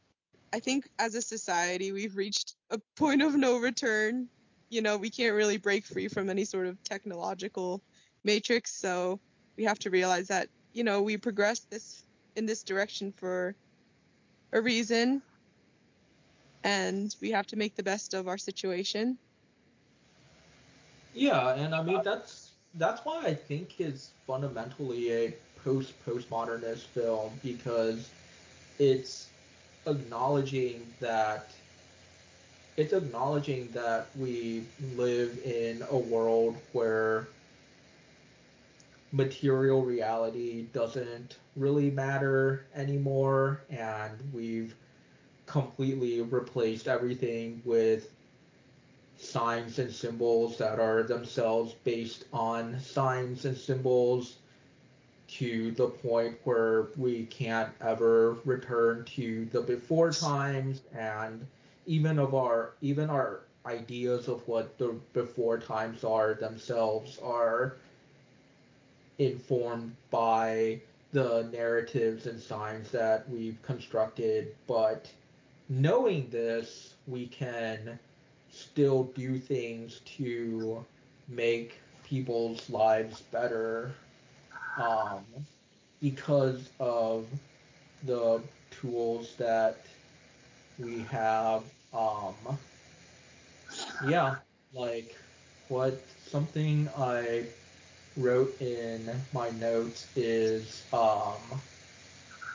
[0.53, 4.29] I think as a society we've reached a point of no return.
[4.71, 7.83] You know, we can't really break free from any sort of technological
[8.25, 9.19] matrix, so
[9.57, 12.05] we have to realize that you know we progressed this
[12.37, 13.55] in this direction for
[14.53, 15.23] a reason,
[16.69, 19.19] and we have to make the best of our situation.
[21.13, 27.41] Yeah, and I mean that's that's why I think it's fundamentally a post postmodernist film
[27.43, 28.15] because
[28.79, 29.33] it's
[29.87, 31.55] acknowledging that
[32.77, 37.35] it's acknowledging that we live in a world where
[39.13, 43.08] material reality doesn't really matter anymore
[45.49, 48.11] completely replaced everything with
[49.19, 54.37] signs and symbols that are themselves based on signs and symbols
[55.27, 61.45] to the point where we can't ever return to the before times and
[61.87, 67.77] even of our even our ideas of what the before times are themselves are
[69.19, 70.81] informed by
[71.13, 75.07] the narratives and signs that we've constructed but
[75.69, 77.99] knowing this we can
[78.49, 80.87] still do things to
[81.29, 83.97] make people's lives better
[84.77, 85.47] um,
[86.01, 87.31] because of
[88.03, 89.89] the tools that
[90.79, 91.65] we have.
[91.93, 92.59] Um,
[94.01, 94.37] yeah,
[94.73, 95.17] like
[95.69, 97.51] what something I
[98.17, 101.63] wrote in my notes is um,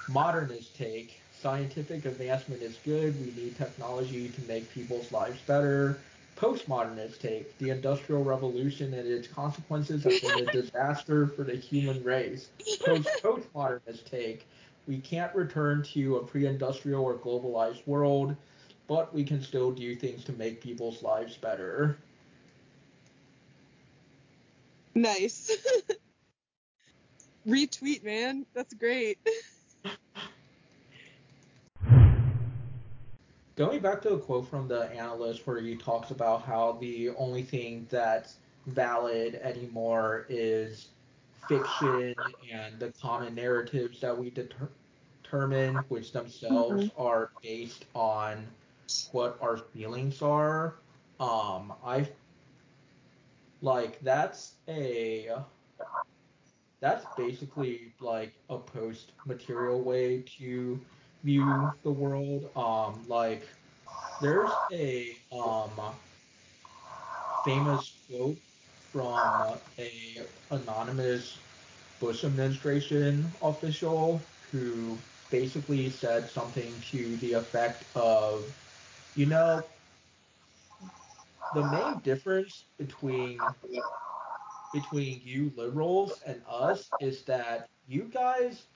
[0.08, 1.23] modernist take.
[1.44, 3.20] Scientific advancement is good.
[3.20, 6.00] We need technology to make people's lives better.
[6.38, 7.58] Postmodernist take.
[7.58, 12.48] The Industrial Revolution and its consequences have been a disaster for the human race.
[12.80, 14.48] Post postmodernist take.
[14.88, 18.38] We can't return to a pre-industrial or globalized world,
[18.88, 21.98] but we can still do things to make people's lives better.
[24.96, 25.52] Nice.
[27.46, 28.46] Retweet, man.
[28.54, 29.18] That's great.
[33.56, 37.44] Going back to a quote from the analyst where he talks about how the only
[37.44, 40.88] thing that's valid anymore is
[41.48, 42.16] fiction
[42.52, 44.70] and the common narratives that we deter-
[45.34, 48.46] determine, which themselves are based on
[49.12, 50.76] what our feelings are.
[51.20, 52.08] Um, I
[53.62, 55.32] like that's a
[56.80, 60.80] that's basically like a post material way to
[61.24, 62.52] view the world.
[62.56, 63.48] Um, like
[64.20, 65.96] there's a um
[67.44, 68.40] famous quote
[68.92, 69.42] from
[69.78, 69.92] a
[70.52, 71.40] anonymous
[72.00, 74.22] Bush administration official
[74.52, 74.98] who
[75.30, 78.54] basically said something to the effect of,
[79.16, 79.64] you know,
[81.52, 83.56] the main difference between
[84.72, 88.68] between you liberals and us is that you guys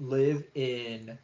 [0.00, 1.16] live in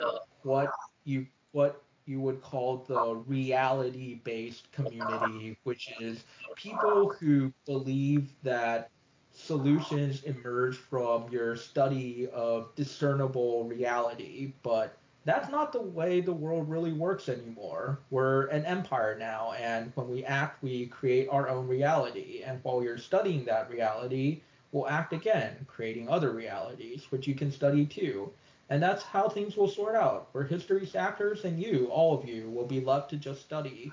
[0.42, 0.70] what
[1.04, 6.22] you what you would call the reality based community, which is
[6.54, 8.90] people who believe that
[9.32, 16.68] solutions emerge from your study of discernible reality, but that's not the way the world
[16.70, 17.98] really works anymore.
[18.10, 22.42] We're an empire now, and when we act, we create our own reality.
[22.44, 27.50] And while you're studying that reality, we'll act again, creating other realities, which you can
[27.50, 28.30] study too.
[28.68, 30.28] And that's how things will sort out.
[30.32, 33.92] We're history's actors, and you, all of you, will be left to just study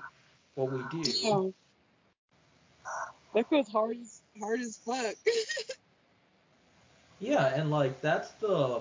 [0.56, 1.10] what we do.
[1.26, 1.54] Oh,
[3.34, 5.14] that goes hard as hard as fuck.
[7.20, 8.80] Yeah, and like that's the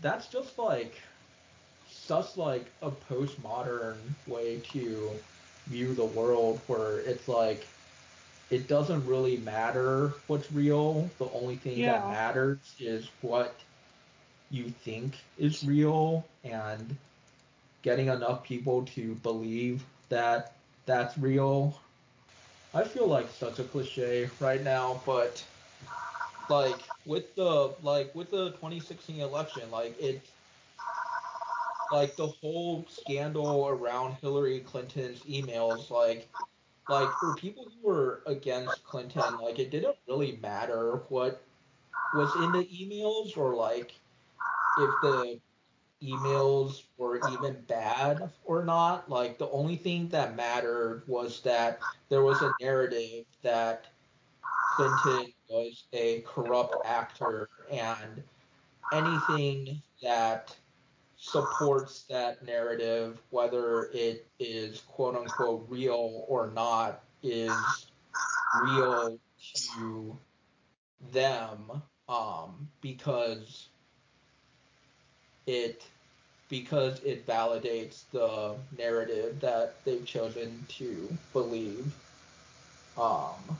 [0.00, 1.00] that's just like
[1.88, 5.10] such like a postmodern way to
[5.66, 7.66] view the world where it's like
[8.50, 11.08] it doesn't really matter what's real.
[11.18, 13.54] The only thing that matters is what
[14.54, 16.96] you think is real and
[17.82, 20.52] getting enough people to believe that
[20.86, 21.78] that's real.
[22.74, 25.44] I feel like such a cliche right now, but
[26.48, 30.22] like with the like with the 2016 election, like it
[31.90, 36.28] like the whole scandal around Hillary Clinton's emails, like
[36.88, 41.42] like for people who were against Clinton, like it didn't really matter what
[42.12, 43.94] was in the emails or like
[44.76, 45.40] if the
[46.02, 49.08] emails were even bad or not.
[49.08, 53.86] Like the only thing that mattered was that there was a narrative that
[54.68, 58.22] Clinton was a corrupt actor and
[58.90, 60.54] anything that
[61.16, 67.86] supports that narrative, whether it is quote unquote real or not, is
[68.52, 69.18] real
[69.76, 70.18] to
[71.12, 73.68] them um, because
[75.46, 75.82] it
[76.48, 81.84] because it validates the narrative that they've chosen to believe.
[82.98, 83.58] Um,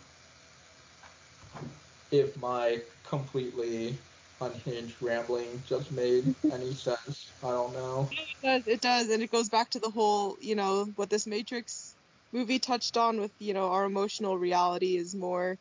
[2.11, 3.97] if my completely
[4.41, 8.09] unhinged rambling just made any sense, I don't know.
[8.13, 11.27] It does, it does, and it goes back to the whole, you know, what this
[11.27, 11.95] Matrix
[12.33, 15.57] movie touched on with, you know, our emotional reality is more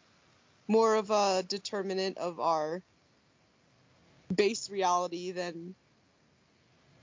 [0.68, 2.82] more of a determinant of our
[4.34, 5.76] base reality than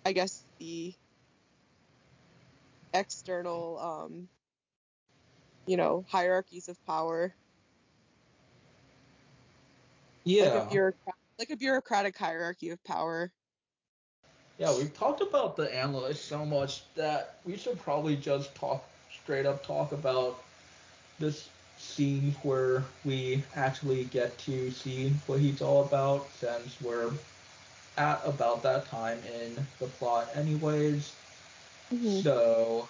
[0.04, 0.94] I guess the
[2.92, 4.28] external um
[5.66, 7.32] you know, hierarchies of power.
[10.24, 10.54] Yeah.
[10.54, 13.30] Like a, bureaucrat- like a bureaucratic hierarchy of power.
[14.58, 18.84] Yeah, we've talked about the analyst so much that we should probably just talk
[19.22, 20.42] straight up talk about
[21.18, 21.48] this
[21.78, 27.10] scene where we actually get to see what he's all about since we're
[27.96, 31.16] at about that time in the plot anyways.
[31.90, 32.22] Mhm.
[32.22, 32.88] So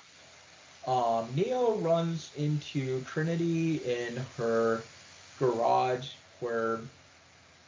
[0.87, 4.87] um, Neo runs into Trinity in her
[5.37, 6.91] garage where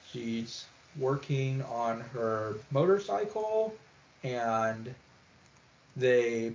[0.01, 3.78] she's working on her motorcycle
[4.22, 4.95] and
[5.97, 6.55] they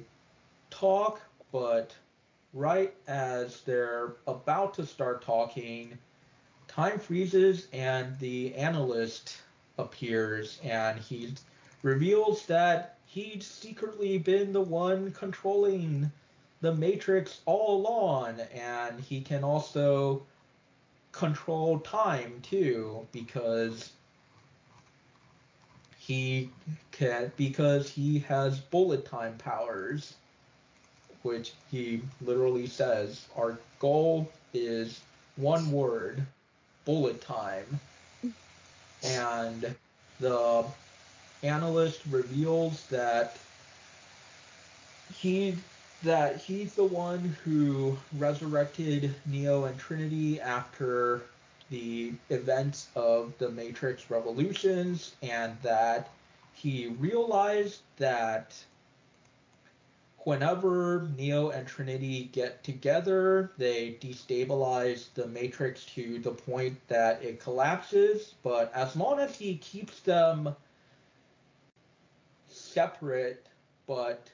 [0.70, 1.22] talk,
[1.52, 1.96] but
[2.54, 5.98] right as they're about to start talking,
[6.68, 9.42] time freezes and the analyst
[9.78, 11.34] appears and he
[11.84, 16.12] reveals that he'd secretly been the one controlling
[16.62, 20.24] the Matrix all along and he can also
[21.12, 23.92] control time too because
[25.98, 26.50] he
[26.92, 30.16] can because he has bullet time powers
[31.24, 35.02] which he literally says our goal is
[35.36, 36.26] one word
[36.86, 37.80] bullet time
[39.08, 39.76] and
[40.20, 40.66] the
[41.44, 43.38] analyst reveals that
[45.22, 45.56] he
[46.04, 51.22] that he's the one who resurrected Neo and Trinity after
[51.70, 56.08] the events of the Matrix Revolutions and that
[56.54, 58.54] he realized that
[60.28, 67.40] whenever Neo and Trinity get together, they destabilize the Matrix to the point that it
[67.40, 68.34] collapses.
[68.44, 70.54] But as long as he keeps them
[72.50, 73.48] separate
[73.88, 74.28] but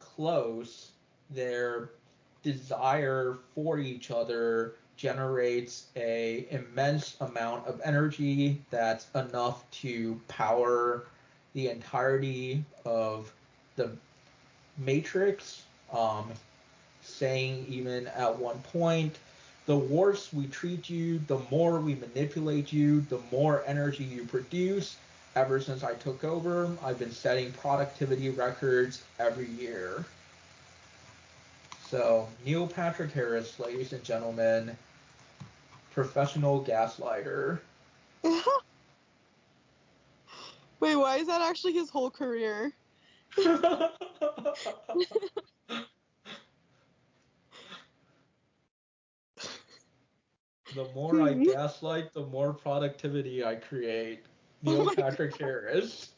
[0.00, 0.90] close,
[1.30, 1.90] their
[2.42, 11.04] desire for each other generates a immense amount of energy that's enough to power
[11.52, 13.32] the entirety of
[13.76, 13.92] the
[14.78, 15.62] Matrix,
[15.92, 16.30] um,
[17.02, 19.18] saying even at one point,
[19.66, 24.96] the worse we treat you, the more we manipulate you, the more energy you produce.
[25.36, 30.04] Ever since I took over, I've been setting productivity records every year.
[31.88, 34.76] So, Neil Patrick Harris, ladies and gentlemen,
[35.92, 37.58] professional gaslighter.
[40.80, 42.72] Wait, why is that actually his whole career?
[43.36, 43.92] The
[50.94, 51.34] more I Hmm.
[51.34, 54.24] gaslight, the more productivity I create.
[54.62, 56.14] Neil Oh Patrick Harris.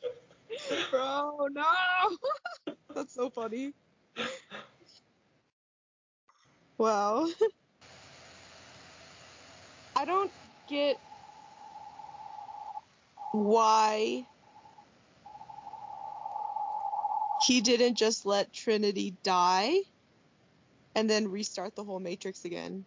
[0.91, 1.65] Bro, no!
[2.95, 3.73] That's so funny.
[6.79, 7.29] Wow.
[9.97, 10.33] I don't
[10.67, 10.99] get
[13.33, 14.27] why
[17.51, 19.81] he didn't just let Trinity die
[20.95, 22.85] and then restart the whole Matrix again.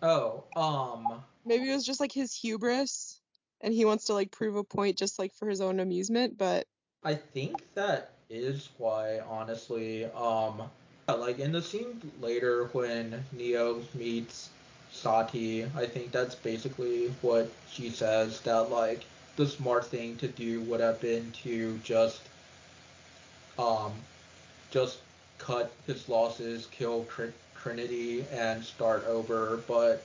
[0.00, 3.20] Oh, um, Maybe it was just like his hubris
[3.60, 6.64] and he wants to like prove a point just like for his own amusement, but
[7.02, 10.04] I think that is why, honestly.
[10.04, 10.62] Um,
[11.08, 14.50] like in the scene later when Neo meets
[14.92, 19.02] Sati, I think that's basically what she says that like
[19.34, 22.20] the smart thing to do would have been to just
[23.58, 23.92] um
[24.70, 24.98] just
[25.38, 27.26] cut his losses, kill Tr-
[27.56, 29.58] Trinity, and start over.
[29.68, 30.02] But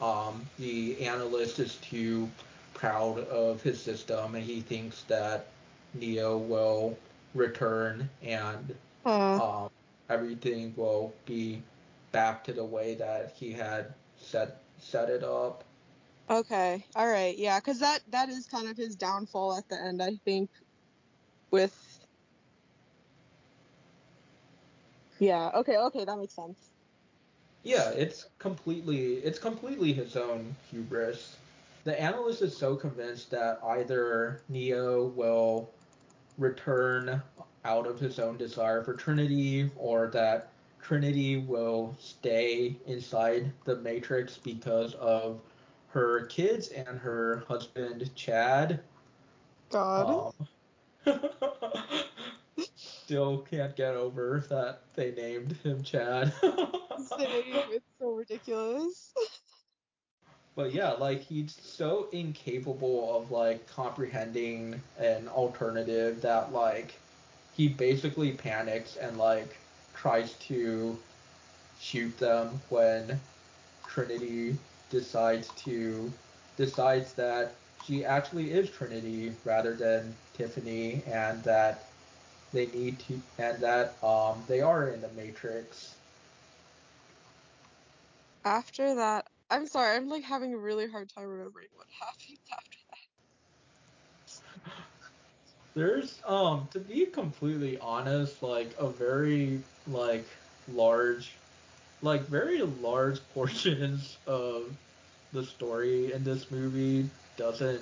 [0.00, 2.28] um, the analyst is too
[2.74, 5.46] proud of his system, and he thinks that
[5.94, 6.96] Neo will
[7.34, 8.74] return and
[9.04, 9.70] um,
[10.08, 11.62] everything will be
[12.12, 15.64] back to the way that he had set set it up.
[16.30, 16.84] Okay.
[16.96, 17.36] All right.
[17.36, 20.50] Yeah, because that that is kind of his downfall at the end, I think.
[21.50, 21.87] With
[25.18, 25.50] yeah.
[25.54, 25.76] Okay.
[25.76, 26.70] Okay, that makes sense.
[27.62, 31.36] Yeah, it's completely it's completely his own hubris.
[31.84, 35.70] The analyst is so convinced that either Neo will
[36.36, 37.22] return
[37.64, 40.50] out of his own desire for Trinity or that
[40.80, 45.40] Trinity will stay inside the Matrix because of
[45.88, 48.80] her kids and her husband Chad.
[49.70, 50.32] God.
[51.06, 51.20] Um,
[53.08, 56.30] still can't get over that they named him Chad.
[57.00, 59.14] It's so ridiculous.
[60.54, 66.92] but yeah, like he's so incapable of like comprehending an alternative that like
[67.56, 69.56] he basically panics and like
[69.96, 70.98] tries to
[71.80, 73.18] shoot them when
[73.86, 74.54] Trinity
[74.90, 76.12] decides to
[76.58, 77.54] decides that
[77.86, 81.88] she actually is Trinity rather than Tiffany and that
[82.52, 85.94] they need to and that um they are in the Matrix.
[88.44, 92.78] After that, I'm sorry, I'm like having a really hard time remembering what happens after
[92.90, 92.98] that.
[95.74, 100.26] There's um to be completely honest, like a very like
[100.72, 101.32] large
[102.02, 104.74] like very large portions of
[105.32, 107.80] the story in this movie doesn't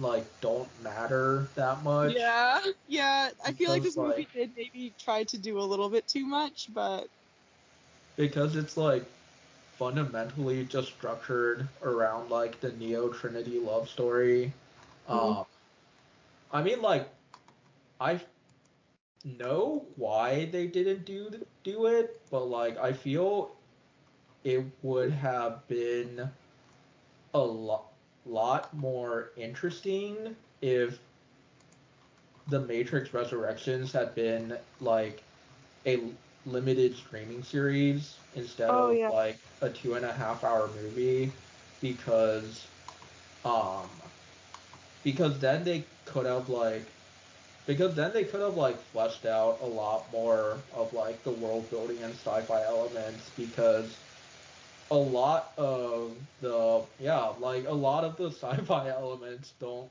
[0.00, 3.30] like don't matter that much Yeah, yeah.
[3.44, 6.26] I feel like this movie like did maybe try to do a little bit too
[6.26, 7.08] much, but
[8.16, 9.04] because it's like
[9.76, 14.52] fundamentally just structured around like the Neo Trinity love story.
[15.10, 15.44] mm, Um,
[16.52, 17.08] I mean like
[18.00, 18.20] I
[19.24, 23.52] know why they didn't do do it, but like I feel
[24.44, 26.30] it would have been
[27.34, 27.89] a lot
[28.26, 30.98] lot more interesting if
[32.48, 35.22] the Matrix Resurrections had been like
[35.86, 36.00] a
[36.46, 39.08] limited streaming series instead oh of yeah.
[39.08, 41.30] like a two and a half hour movie
[41.80, 42.66] because
[43.44, 43.88] um
[45.02, 46.84] because then they could have like
[47.66, 51.68] because then they could have like fleshed out a lot more of like the world
[51.70, 53.96] building and sci-fi elements because
[54.90, 59.90] a lot of the yeah like a lot of the sci-fi elements don't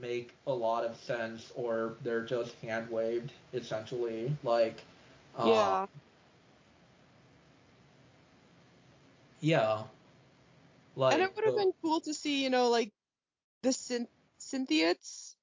[0.00, 4.82] make a lot of sense or they're just hand waved essentially like
[5.38, 5.86] uh Yeah.
[9.40, 9.84] yeah
[11.10, 12.92] And it would have the been cool to see, you know, like
[13.62, 14.08] the synth
[14.38, 15.36] synthients.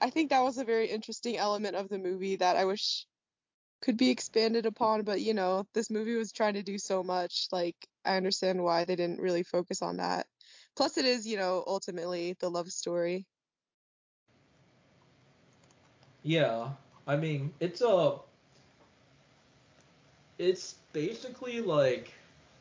[0.00, 3.06] I think that was a very interesting element of the movie that I wish
[3.82, 7.48] could be expanded upon, but you know, this movie was trying to do so much.
[7.52, 10.26] Like, I understand why they didn't really focus on that.
[10.76, 13.26] Plus, it is, you know, ultimately the love story.
[16.22, 16.68] yeah
[17.06, 18.14] i mean it's a
[20.38, 22.12] it's basically like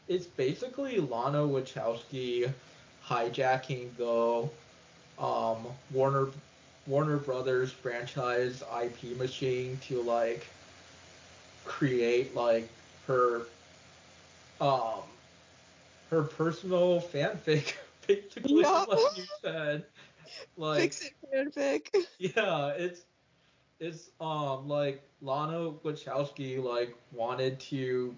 [0.07, 2.51] it's basically lana wachowski
[3.07, 4.49] hijacking the
[5.24, 6.28] um warner
[6.88, 10.45] warner brothers franchise ip machine to like
[11.72, 12.69] create like
[13.07, 13.43] her
[14.59, 15.03] um
[16.09, 17.76] her personal fanfic
[18.07, 18.88] basically Yup.
[18.88, 19.86] like you said
[20.57, 21.88] like Fix it, fanfic.
[22.19, 23.01] yeah it's
[23.80, 28.15] it's um like lana wachowski like wanted to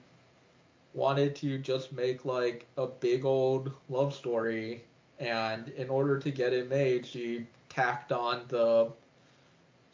[0.93, 4.84] wanted to just make like a big old love story
[5.20, 8.91] and in order to get it made she tacked on the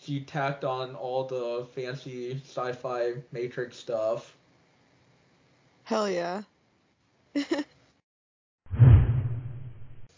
[0.01, 4.35] she tacked on all the fancy sci-fi matrix stuff
[5.83, 6.43] Hell yeah.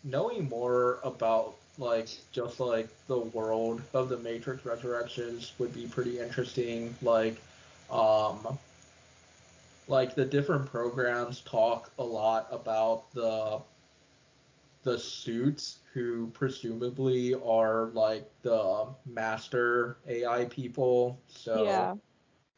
[0.03, 6.19] knowing more about like just like the world of the Matrix Resurrections would be pretty
[6.19, 6.93] interesting.
[7.01, 7.37] Like,
[7.89, 8.57] um,
[9.87, 13.61] like the different programs talk a lot about the
[14.83, 21.19] the suits who presumably are like the master AI people.
[21.27, 21.93] So yeah.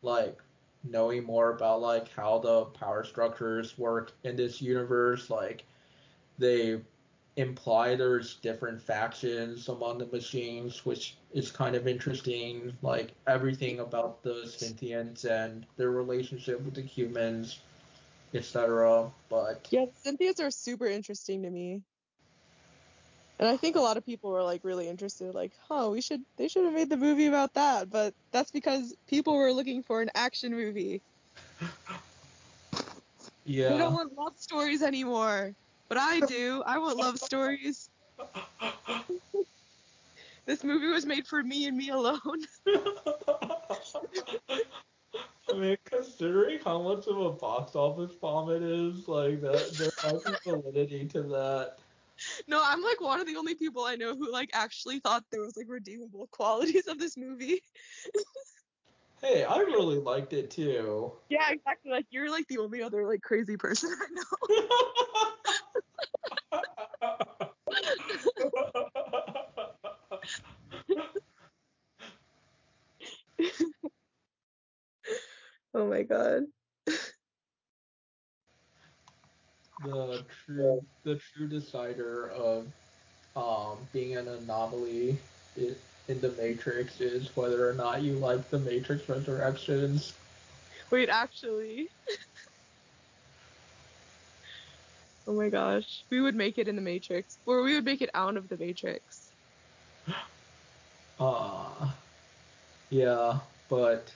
[0.01, 0.38] like
[0.84, 5.63] knowing more about like how the power structures work in this universe, like
[6.38, 6.79] they
[7.36, 12.71] imply there's different factions among the machines, which is kind of interesting.
[12.84, 17.61] Like everything about the Synthients and their relationship with the humans,
[18.36, 19.11] etc.
[19.29, 21.81] But Yeah, Synthients are super interesting to me.
[23.39, 26.21] And I think a lot of people were like really interested, like, huh, we should
[26.38, 27.89] they should have made the movie about that.
[27.89, 31.01] But that's because people were looking for an action movie.
[33.45, 33.69] yeah.
[33.69, 35.53] They don't want love stories anymore.
[35.89, 36.63] But I do.
[36.65, 37.89] I want love stories.
[40.45, 42.19] This movie was made for me and me alone.
[42.67, 42.81] I
[45.55, 50.43] mean, considering how much of a box office bomb it is, like that, there might
[50.43, 51.77] be validity to that.
[52.47, 55.41] No, I'm like one of the only people I know who like actually thought there
[55.41, 57.61] was like redeemable qualities of this movie.
[59.21, 61.13] Hey, I really liked it too.
[61.30, 61.91] Yeah, exactly.
[61.91, 64.24] Like you're like the only other like crazy person I know.
[75.74, 76.43] oh my god.
[79.86, 82.67] The true the true decider of
[83.36, 85.17] um being an anomaly
[85.55, 90.13] in the Matrix is whether or not you like the Matrix Resurrections.
[90.91, 91.89] Wait, actually.
[95.27, 96.05] oh my gosh.
[96.11, 97.38] We would make it in the Matrix.
[97.45, 99.31] Or we would make it out of the Matrix.
[101.19, 101.91] Uh
[102.89, 103.38] yeah,
[103.69, 104.11] but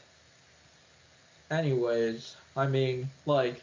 [1.50, 3.62] anyways, I mean, like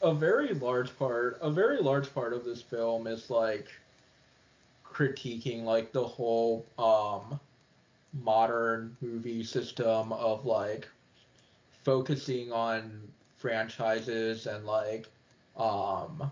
[0.00, 3.68] a very large part a very large part of this film is like
[4.86, 7.38] critiquing like the whole um
[8.12, 10.88] modern movie system of like
[11.84, 13.02] focusing on
[13.36, 15.08] franchises and like
[15.56, 16.30] um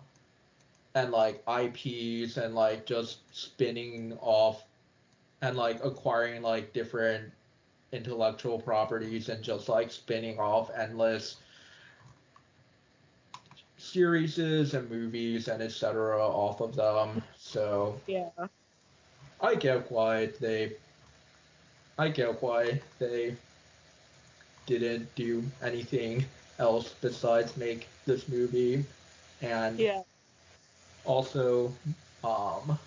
[0.95, 4.64] and like IPs and like just spinning off
[5.43, 7.31] and like acquiring like different
[7.93, 11.37] intellectual properties and just like spinning off endless
[13.87, 14.39] series
[14.74, 17.22] and movies and etc off of them.
[17.39, 18.30] So Yeah.
[19.41, 20.72] I get why they
[21.99, 23.37] I get why they
[24.66, 26.24] didn't do anything
[26.59, 28.84] else besides make this movie
[29.43, 30.03] and Yeah.
[31.05, 31.72] also
[32.24, 32.78] um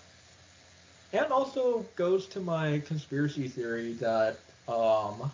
[1.12, 4.36] and also goes to my conspiracy theory that
[4.68, 5.30] um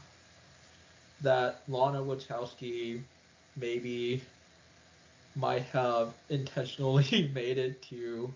[1.22, 3.00] that Lana Wachowski
[3.56, 4.22] maybe
[5.36, 8.32] might have intentionally made it to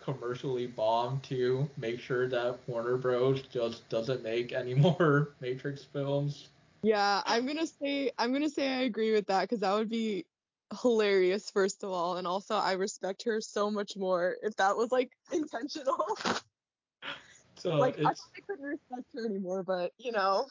[0.00, 6.48] commercially bomb to make sure that Warner Bros just doesn't make any more Matrix films.
[6.82, 10.24] Yeah, I'm gonna say I'm gonna say I agree with that because that would be
[10.80, 14.90] hilarious first of all, and also I respect her so much more if that was
[14.90, 16.06] like intentional.
[17.56, 18.16] So like I probably
[18.46, 20.46] couldn't respect her anymore, but you know.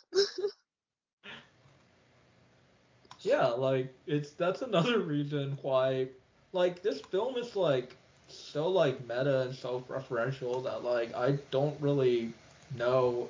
[3.22, 6.08] Yeah, like it's that's another reason why
[6.54, 7.96] like this film is like
[8.28, 12.34] so like meta and self-referential that like I don't really
[12.76, 13.28] know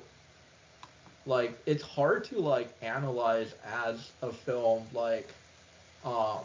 [1.26, 5.28] like it's hard to like analyze as a film like
[6.04, 6.44] um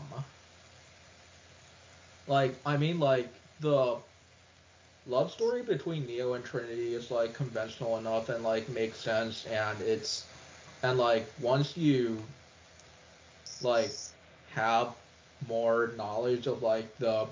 [2.28, 3.30] like I mean like
[3.62, 3.98] the
[5.08, 9.82] love story between Neo and Trinity is like conventional enough and like makes sense and
[9.82, 10.26] it's
[10.84, 12.22] and like once you
[13.64, 13.98] like
[14.54, 14.96] have
[15.48, 17.28] more knowledge of like the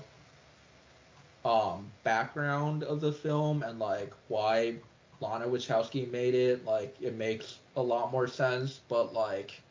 [1.44, 4.74] um background of the film and like why
[5.20, 9.62] Lana Wachowski made it, like it makes a lot more sense, but like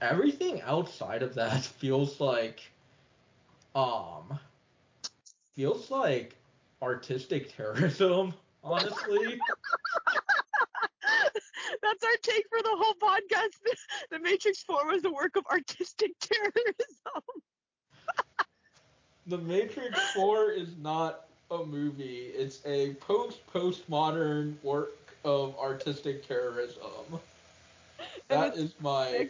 [0.00, 2.60] everything outside of that feels like
[3.74, 4.38] um
[5.54, 6.36] feels like
[6.82, 8.34] artistic terrorism,
[8.64, 9.38] honestly.
[12.10, 13.54] Our take for the whole podcast.
[14.10, 17.22] The Matrix 4 was a work of artistic terrorism.
[19.28, 22.32] the Matrix 4 is not a movie.
[22.34, 27.20] It's a post postmodern work of artistic terrorism.
[28.28, 29.28] That is my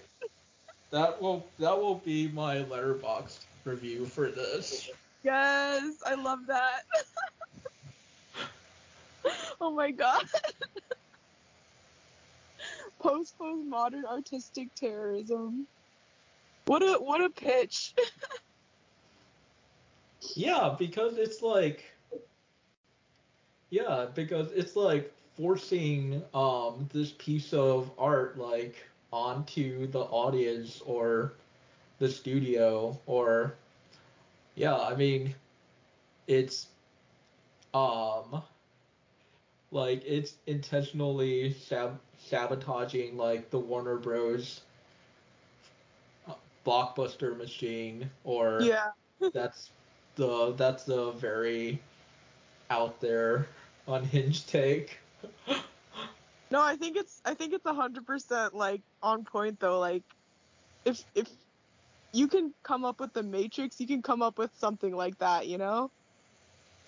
[0.90, 4.88] that will that will be my Letterboxd review for this.
[5.22, 6.82] Yes, I love that.
[9.60, 10.24] oh my god.
[13.00, 15.68] Post postmodern artistic terrorism.
[16.66, 17.94] What a what a pitch.
[20.34, 21.92] Yeah, because it's like
[23.70, 31.32] Yeah, because it's like forcing um this piece of art like onto the audience or
[31.98, 33.54] the studio or
[34.54, 35.34] yeah, I mean
[36.26, 36.68] it's
[37.74, 38.42] um
[39.70, 44.60] like it's intentionally sab- sabotaging like the Warner Bros
[46.64, 48.90] blockbuster machine or Yeah.
[49.32, 49.70] that's
[50.14, 51.80] the that's the very
[52.70, 53.48] out there
[53.88, 54.98] unhinged take.
[56.50, 59.80] No, I think it's I think it's a hundred percent like on point though.
[59.80, 60.04] Like
[60.84, 61.28] if if
[62.12, 65.46] you can come up with the Matrix, you can come up with something like that,
[65.46, 65.90] you know?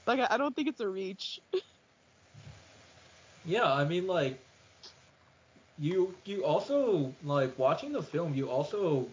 [0.06, 1.40] Like I, I don't think it's a reach.
[3.44, 4.38] yeah, I mean like
[5.78, 9.06] you you also like watching the film you also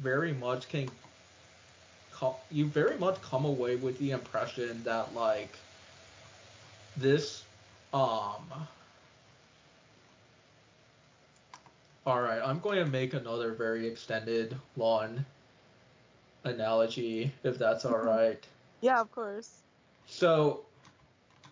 [0.00, 0.88] very much can
[2.50, 5.58] you very much come away with the impression that like
[6.96, 7.42] this
[7.92, 8.40] um
[12.06, 15.24] all right i'm going to make another very extended lawn
[16.44, 18.46] analogy if that's all right
[18.80, 19.50] Yeah, of course.
[20.06, 20.60] so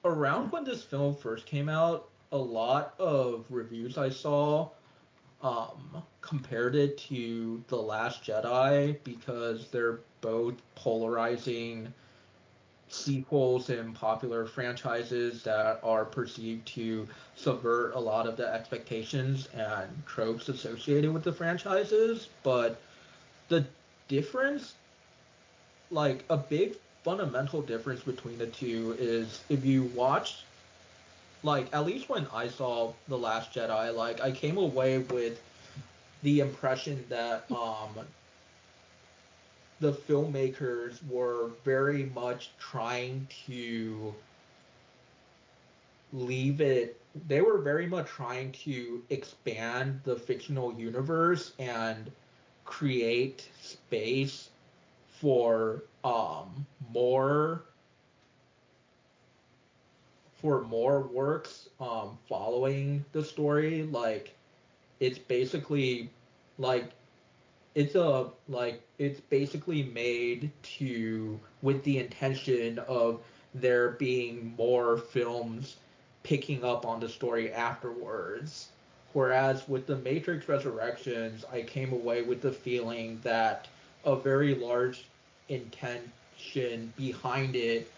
[0.04, 4.68] around when this film first came out a lot of reviews i saw
[5.42, 11.92] um, compared it to The Last Jedi because they're both polarizing
[12.88, 19.88] sequels in popular franchises that are perceived to subvert a lot of the expectations and
[20.06, 22.28] tropes associated with the franchises.
[22.42, 22.80] But
[23.48, 23.64] the
[24.08, 24.74] difference,
[25.90, 30.44] like a big fundamental difference between the two, is if you watch
[31.42, 35.40] like at least when I saw The Last Jedi, like I came away with
[36.22, 37.90] the impression that um
[39.80, 44.14] the filmmakers were very much trying to
[46.12, 52.10] leave it they were very much trying to expand the fictional universe and
[52.64, 54.50] create space
[55.08, 57.62] for um more
[60.42, 64.34] for more works um following the story like
[65.00, 66.10] it's basically
[66.58, 66.92] like
[67.74, 73.20] it's a like it's basically made to with the intention of
[73.54, 75.76] there being more films
[76.22, 78.68] picking up on the story afterwards.
[79.12, 83.68] Whereas with the matrix resurrections i came away with the feeling that
[84.04, 85.04] a very large
[85.48, 87.90] intention behind it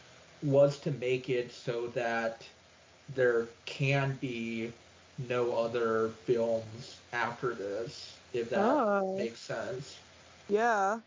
[0.45, 2.45] was to make it so that
[3.15, 4.73] there can be
[5.29, 9.17] no other films after this, if that Oh.
[9.17, 9.97] makes sense.
[10.49, 11.01] Yeah.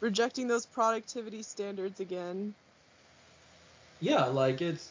[0.00, 2.54] Rejecting those productivity standards again.
[4.00, 4.90] Yeah, like it's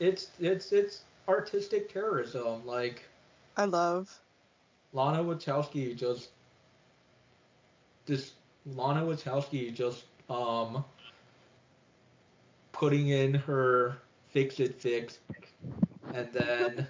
[0.00, 2.66] it's it's it's artistic terrorism.
[2.66, 3.02] Like
[3.56, 4.20] I love.
[4.92, 6.30] Lana Wachowski just
[8.06, 8.32] this
[8.76, 10.84] Lana Wachowski just um
[12.74, 13.96] putting in her
[14.28, 15.20] fix it fix
[16.12, 16.86] and then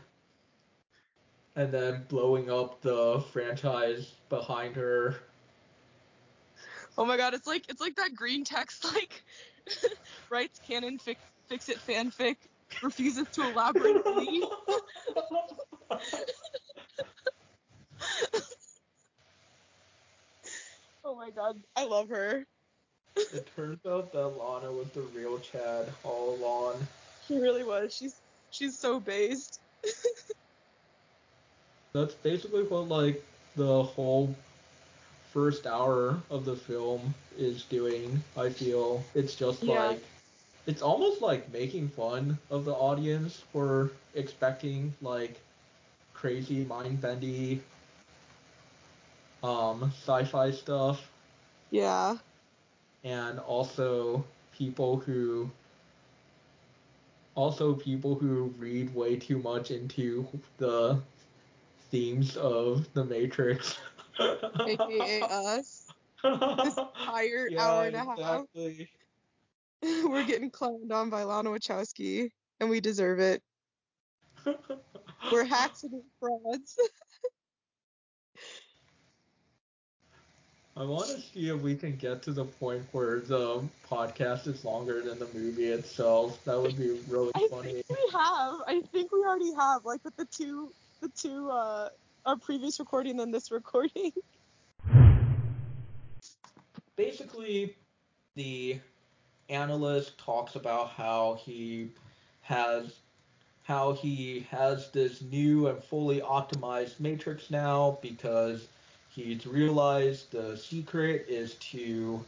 [1.57, 5.15] and then blowing up the franchise behind her
[6.97, 9.23] Oh my god, it's like it's like that green text like
[10.31, 12.37] writes canon fix fix it fanfic,
[12.83, 14.45] refuses to elaborate leave.
[21.07, 22.47] Oh my god, I love her.
[23.33, 26.87] It turns out that Lana was the real Chad all along.
[27.21, 27.95] She really was.
[27.95, 29.61] She's she's so based.
[31.95, 33.23] That's basically what like
[33.57, 34.35] the whole
[35.33, 38.23] first hour of the film is doing.
[38.37, 39.69] I feel it's just Yeah.
[39.69, 40.03] like
[40.67, 45.41] it's almost like making fun of the audience for expecting like
[46.15, 47.61] crazy mind bendy
[49.43, 51.09] um sci-fi stuff
[51.71, 52.19] Yeah.
[53.05, 54.25] And also
[54.57, 55.51] people who
[57.35, 60.27] also people who read way too much into
[60.59, 60.99] the
[61.91, 63.79] themes of the Matrix.
[64.19, 65.87] AKA us.
[66.23, 68.45] This entire yeah, hour and a half.
[70.05, 72.31] We're getting clowned on by Lana Wachowski,
[72.61, 73.43] and we deserve it.
[75.33, 76.79] We're hacks and frauds.
[80.77, 84.65] I want to see if we can get to the point where the podcast is
[84.65, 86.45] longer than the movie itself.
[86.45, 87.75] That would be really I funny.
[87.75, 88.55] think we have.
[88.67, 91.91] I think we already have, like with the two, the two, uh,
[92.27, 94.11] our previous recording and this recording.
[96.97, 97.77] Basically,
[98.35, 98.81] the
[99.49, 101.91] analyst talks about how he
[102.43, 102.97] has
[103.63, 108.67] how he has this new and fully optimized matrix now because
[109.15, 112.25] he's realized the secret is to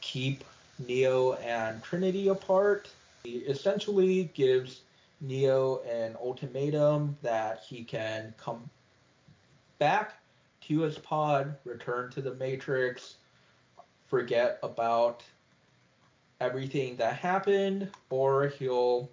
[0.00, 0.44] keep
[0.86, 2.88] Neo and Trinity apart.
[3.22, 4.80] He essentially gives
[5.20, 8.68] Neo an ultimatum that he can come
[9.78, 10.14] back
[10.62, 13.16] to his pod, return to the Matrix,
[14.08, 15.22] forget about
[16.40, 19.10] everything that happened, or he'll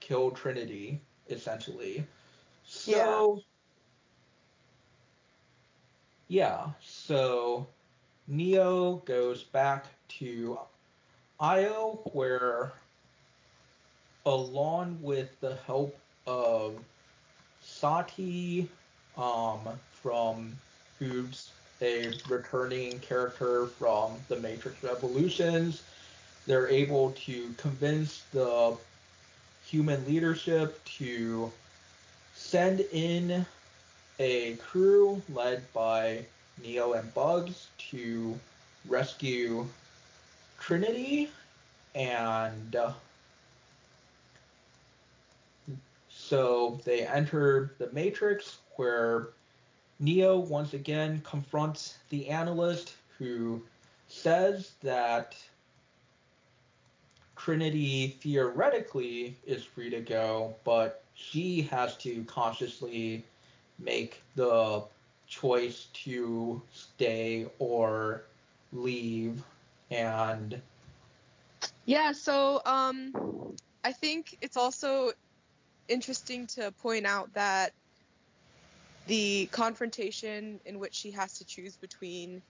[0.00, 2.06] kill Trinity, essentially.
[2.64, 3.40] So,
[6.28, 7.66] yeah, so
[8.26, 9.86] Neo goes back
[10.18, 10.58] to
[11.40, 12.72] Io, where,
[14.24, 15.96] along with the help
[16.26, 16.74] of
[17.60, 18.68] Sati,
[19.16, 19.60] um,
[19.92, 20.56] from
[20.98, 21.50] who's
[21.82, 25.82] a returning character from the Matrix Revolutions,
[26.46, 28.76] they're able to convince the
[29.64, 31.52] human leadership to
[32.34, 33.44] send in
[34.18, 36.24] a crew led by
[36.62, 38.38] Neo and Bugs to
[38.88, 39.66] rescue
[40.58, 41.30] Trinity
[41.94, 42.92] and uh,
[46.08, 49.28] so they enter the Matrix where
[49.98, 53.62] Neo once again confronts the analyst who
[54.08, 55.34] says that
[57.36, 63.24] Trinity theoretically is free to go, but she has to consciously
[63.78, 64.84] make the
[65.26, 68.24] choice to stay or
[68.72, 69.42] leave
[69.90, 70.60] and
[71.84, 73.12] yeah so um
[73.84, 75.10] i think it's also
[75.88, 77.72] interesting to point out that
[79.06, 82.42] the confrontation in which she has to choose between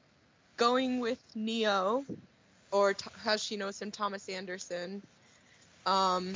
[0.57, 2.05] going with neo
[2.73, 2.95] or
[3.27, 5.03] as she knows him thomas anderson
[5.85, 6.33] um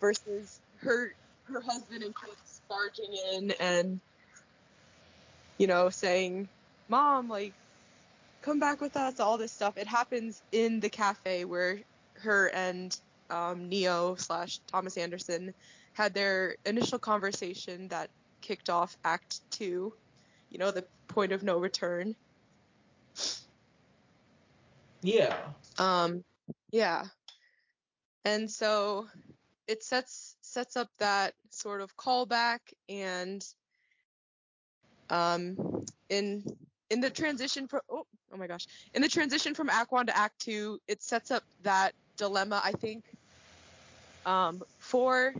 [0.00, 1.12] versus her
[1.44, 4.00] her husband and kids barging in and
[5.58, 6.48] you know saying
[6.88, 7.52] mom like
[8.46, 9.76] come back with us, all this stuff.
[9.76, 11.80] It happens in the cafe where
[12.20, 12.96] her and
[13.28, 15.52] um, Neo slash Thomas Anderson
[15.94, 18.08] had their initial conversation that
[18.40, 19.92] kicked off Act Two.
[20.50, 22.14] You know, the point of no return.
[25.02, 25.36] Yeah.
[25.78, 26.22] Um,
[26.70, 27.02] yeah.
[28.24, 29.08] And so
[29.68, 33.44] it sets sets up that sort of callback and
[35.10, 36.44] um in
[36.90, 38.66] in the transition from oh, oh my gosh.
[38.94, 42.72] In the transition from act one to act two it sets up that dilemma i
[42.72, 43.04] think
[44.24, 45.34] um, for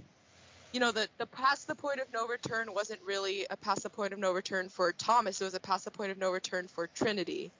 [0.72, 3.90] you know the the past the point of no return wasn't really a past the
[3.90, 6.68] point of no return for thomas it was a past the point of no return
[6.68, 7.50] for trinity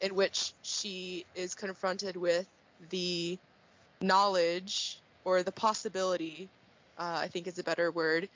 [0.00, 2.46] in which she is confronted with
[2.90, 3.38] the
[4.00, 6.48] knowledge or the possibility
[6.98, 8.28] uh, i think is a better word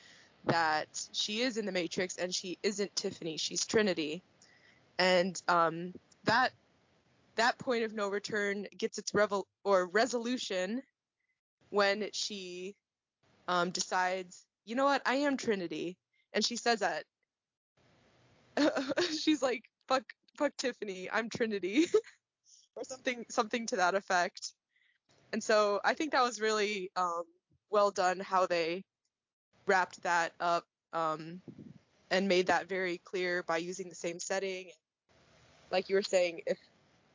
[0.45, 4.23] that she is in the matrix and she isn't tiffany she's trinity
[4.99, 5.93] and um,
[6.25, 6.53] that
[7.37, 10.83] that point of no return gets its revel or resolution
[11.71, 12.75] when she
[13.47, 15.97] um, decides, you know what, I am Trinity,
[16.33, 17.05] and she says that.
[19.21, 20.03] She's like, fuck,
[20.37, 21.87] fuck Tiffany, I'm Trinity,
[22.77, 24.53] or something, something to that effect.
[25.33, 27.23] And so I think that was really um,
[27.71, 28.83] well done how they
[29.67, 31.41] wrapped that up um,
[32.11, 34.71] and made that very clear by using the same setting
[35.71, 36.59] like you were saying, if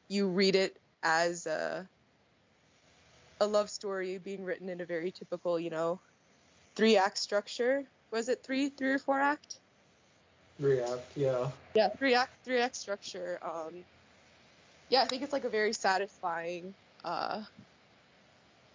[0.09, 1.87] you read it as a
[3.41, 5.99] a love story being written in a very typical, you know,
[6.75, 7.83] three act structure.
[8.11, 9.59] Was it three, three or four act?
[10.59, 11.49] Three act, yeah.
[11.73, 13.39] Yeah, three act, three act structure.
[13.43, 13.83] Um,
[14.89, 16.73] yeah, I think it's like a very satisfying,
[17.03, 17.41] uh,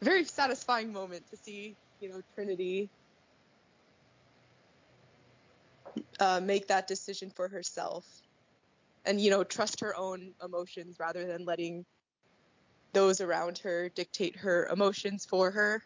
[0.00, 2.88] very satisfying moment to see, you know, Trinity
[6.20, 8.04] uh, make that decision for herself
[9.06, 11.84] and you know trust her own emotions rather than letting
[12.92, 15.80] those around her dictate her emotions for her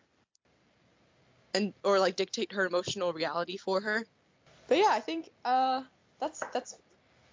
[1.55, 4.05] and or like dictate her emotional reality for her.
[4.69, 5.83] But yeah i think uh
[6.21, 6.75] that's that's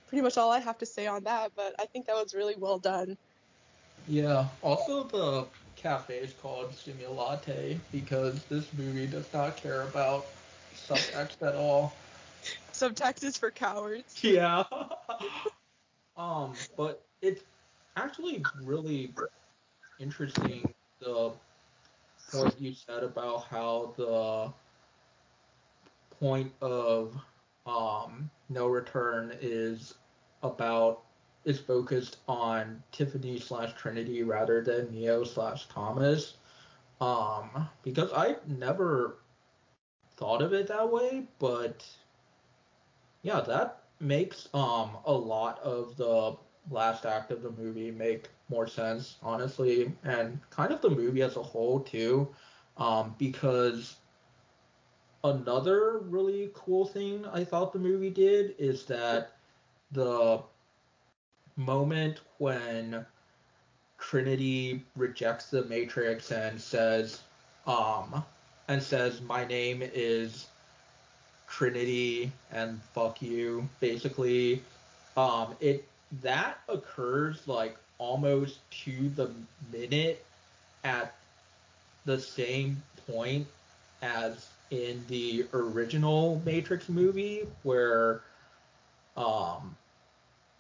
[0.07, 2.55] pretty much all i have to say on that but i think that was really
[2.57, 3.15] well done.
[4.07, 4.47] Yeah.
[4.63, 5.45] Also the
[5.79, 10.25] cafe is called Simulatte because this movie does not care about
[10.75, 11.93] subtext at all.
[12.73, 14.19] Subtext is for cowards.
[14.23, 14.63] Yeah.
[16.17, 17.43] Um but it's
[17.95, 19.13] actually really
[19.99, 21.31] interesting the
[22.31, 24.51] point you said about how the
[26.19, 27.15] point of
[27.65, 29.95] um, no return is
[30.43, 31.03] about
[31.45, 36.37] is focused on Tiffany slash Trinity rather than Neo slash Thomas.
[37.01, 39.17] Um, because I never
[40.17, 41.85] thought of it that way, but
[43.21, 46.35] yeah, that makes um a lot of the
[46.69, 51.35] last act of the movie make more sense, honestly, and kind of the movie as
[51.37, 52.27] a whole too,
[52.77, 53.97] um, because
[55.23, 59.37] another really cool thing I thought the movie did is that
[59.91, 60.41] the
[61.59, 63.05] moment when
[63.99, 67.21] Trinity rejects the Matrix and says,
[67.67, 68.23] um,
[68.67, 70.47] and says, "My name is
[71.47, 74.63] Trinity and fuck you," basically,
[75.17, 75.87] um, it
[76.21, 79.29] that occurs like almost to the
[79.71, 80.25] minute
[80.83, 81.15] at
[82.05, 83.45] the same point
[84.01, 88.21] as in the original Matrix movie where
[89.17, 89.75] um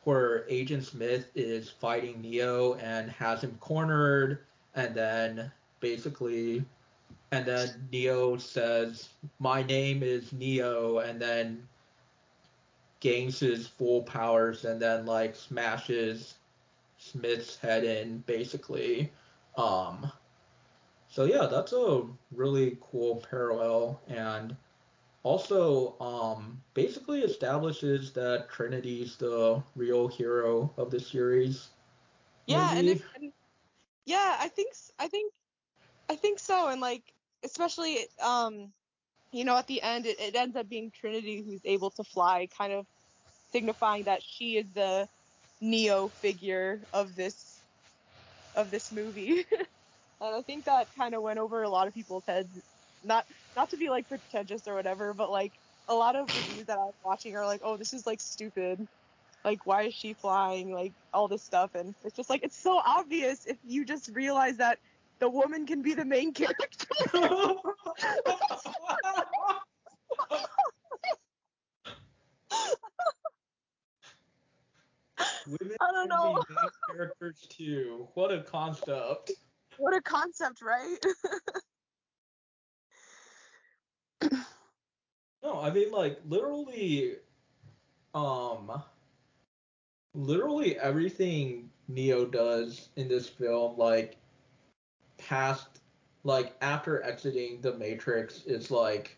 [0.03, 4.39] where Agent Smith is fighting Neo and has him cornered
[4.75, 6.63] and then basically
[7.31, 9.09] and then Neo says
[9.39, 11.67] my name is Neo and then
[12.99, 16.35] gains his full powers and then like smashes
[16.97, 19.11] Smith's head in basically.
[19.57, 20.11] Um
[21.09, 24.55] so yeah, that's a really cool parallel and
[25.23, 31.69] also um basically establishes that Trinity's the real hero of the series.
[32.47, 33.31] Yeah, and, it, and
[34.05, 35.33] yeah, I think I think
[36.09, 37.03] I think so, and like
[37.43, 38.71] especially um,
[39.31, 42.47] you know, at the end it, it ends up being Trinity who's able to fly,
[42.57, 42.85] kind of
[43.51, 45.07] signifying that she is the
[45.61, 47.61] Neo figure of this
[48.55, 49.45] of this movie.
[49.51, 52.49] and I think that kind of went over a lot of people's heads.
[53.03, 55.53] Not not to be like pretentious or whatever, but like
[55.87, 58.87] a lot of reviews that I was watching are like, oh, this is like stupid.
[59.43, 60.71] Like, why is she flying?
[60.73, 64.57] Like all this stuff, and it's just like it's so obvious if you just realize
[64.57, 64.79] that
[65.19, 66.87] the woman can be the main character.
[67.13, 67.47] Women
[75.81, 76.33] I don't can know.
[76.33, 78.07] be main characters too.
[78.13, 79.31] What a concept.
[79.77, 80.97] What a concept, right?
[85.49, 87.15] No, I mean like literally
[88.13, 88.83] um
[90.13, 94.17] literally everything Neo does in this film like
[95.17, 95.79] past
[96.23, 99.17] like after exiting the Matrix is like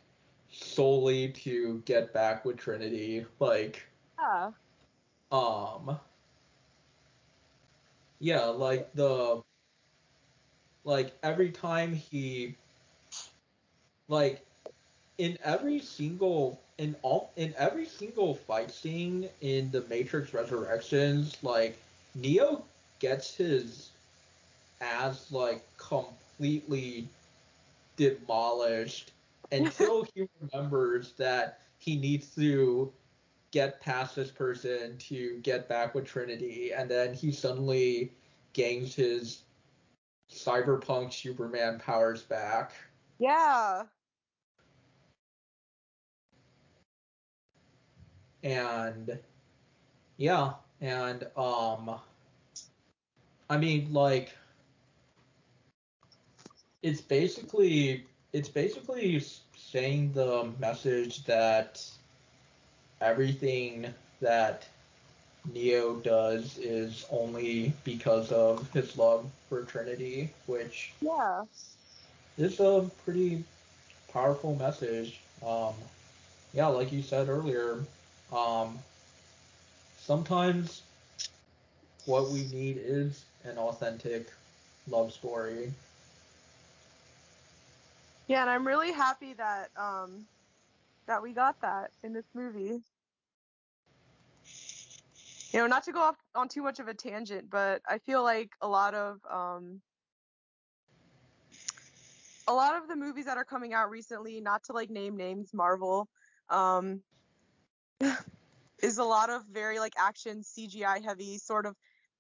[0.50, 3.26] solely to get back with Trinity.
[3.40, 3.86] Like
[4.18, 4.52] yeah.
[5.34, 6.00] um
[8.20, 9.42] yeah, like the
[10.86, 12.56] like every time he
[14.08, 14.46] like
[15.18, 21.78] in every single in all in every single fight scene in the Matrix Resurrections, like
[22.16, 22.64] Neo
[23.00, 23.90] gets his
[24.82, 27.08] ass like completely
[27.98, 29.12] demolished
[29.52, 32.92] until he remembers that he needs to
[33.52, 38.12] get past this person to get back with Trinity, and then he suddenly
[38.54, 39.44] gains his
[40.32, 42.72] cyberpunk Superman powers back.
[43.20, 43.84] Yeah.
[48.44, 49.20] And
[50.18, 52.00] yeah, and um
[53.50, 54.34] I mean like
[56.82, 59.20] it's basically it's basically
[59.56, 61.84] saying the message that
[63.02, 64.68] everything that
[65.52, 71.46] Neo does is only because of his love for Trinity, which Yeah.
[72.38, 73.44] is a pretty
[74.12, 75.20] powerful message.
[75.46, 75.74] Um,
[76.54, 77.86] yeah, like you said earlier,
[78.32, 78.80] um,
[79.98, 80.82] sometimes
[82.06, 84.28] what we need is an authentic
[84.90, 85.72] love story.
[88.28, 90.26] Yeah, and I'm really happy that um
[91.08, 92.82] that we got that in this movie.
[95.54, 98.24] You know, not to go off on too much of a tangent, but I feel
[98.24, 99.82] like a lot of um
[102.48, 105.54] a lot of the movies that are coming out recently, not to like name names,
[105.54, 106.08] Marvel,
[106.50, 107.02] um
[108.82, 111.76] is a lot of very like action CGI heavy sort of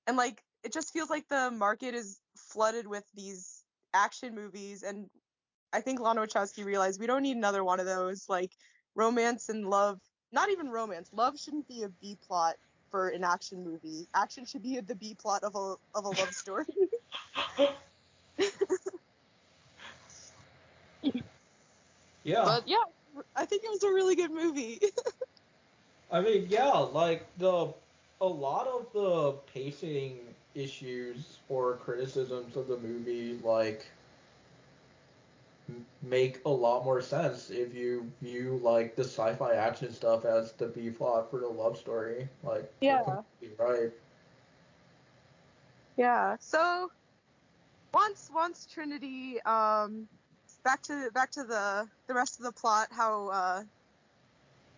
[0.07, 3.63] and like it just feels like the market is flooded with these
[3.93, 5.09] action movies and
[5.73, 8.25] I think Lana Wachowski realized we don't need another one of those.
[8.27, 8.51] Like
[8.95, 9.99] romance and love,
[10.31, 11.09] not even romance.
[11.13, 12.55] Love shouldn't be a B plot
[12.89, 14.07] for an action movie.
[14.13, 16.65] Action should be the B plot of a of a love story.
[22.23, 22.83] Yeah, but yeah,
[23.35, 24.79] I think it was a really good movie.
[26.11, 27.73] I mean, yeah, like the
[28.19, 30.19] a lot of the pacing
[30.53, 33.85] issues or criticisms of the movie, like
[36.01, 40.67] make a lot more sense if you view like the sci-fi action stuff as the
[40.67, 42.27] B plot for the love story.
[42.43, 43.03] Like, yeah,
[43.57, 43.91] right.
[45.97, 46.35] Yeah.
[46.39, 46.91] So
[47.93, 50.07] once once Trinity, um,
[50.63, 53.63] back to back to the the rest of the plot, how uh,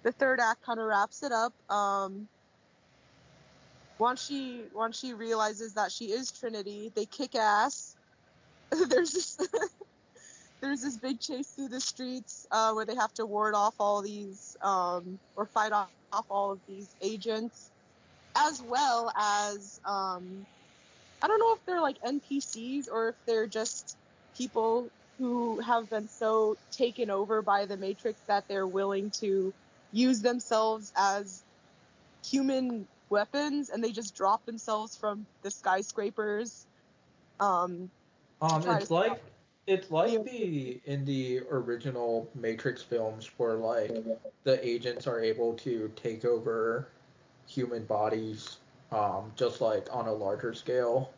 [0.04, 1.54] the third act kind of wraps it up.
[1.72, 2.28] Um,
[3.98, 7.96] once she once she realizes that she is Trinity, they kick ass.
[8.90, 9.38] there's this
[10.62, 14.02] there's this big chase through the streets uh, where they have to ward off all
[14.02, 17.70] these um, or fight off, off all of these agents,
[18.36, 20.46] as well as um,
[21.22, 23.96] I don't know if they're like NPCs or if they're just
[24.38, 29.54] people who have been so taken over by the Matrix that they're willing to
[29.94, 31.44] use themselves as
[32.26, 36.65] human weapons and they just drop themselves from the skyscrapers.
[37.40, 37.90] Um,
[38.41, 39.22] um it's like
[39.68, 43.95] it's like the in the original Matrix films where like
[44.44, 46.88] the agents are able to take over
[47.48, 48.57] human bodies
[48.91, 51.11] um just like on a larger scale.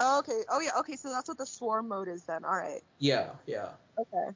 [0.00, 0.42] Oh, okay.
[0.48, 2.44] Oh yeah, okay, so that's what the swarm mode is then.
[2.44, 2.82] Alright.
[2.98, 3.70] Yeah, yeah.
[3.98, 4.32] Okay.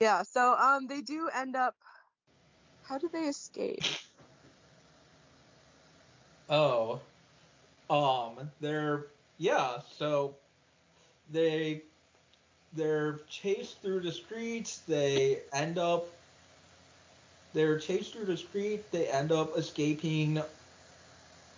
[0.00, 1.76] Yeah, so um they do end up
[2.82, 3.84] how do they escape?
[6.48, 7.00] Oh.
[7.88, 9.06] Um, they're
[9.38, 10.34] yeah, so
[11.30, 11.82] they
[12.72, 16.08] they're chased through the streets, they end up
[17.52, 20.40] they're chased through the street, they end up escaping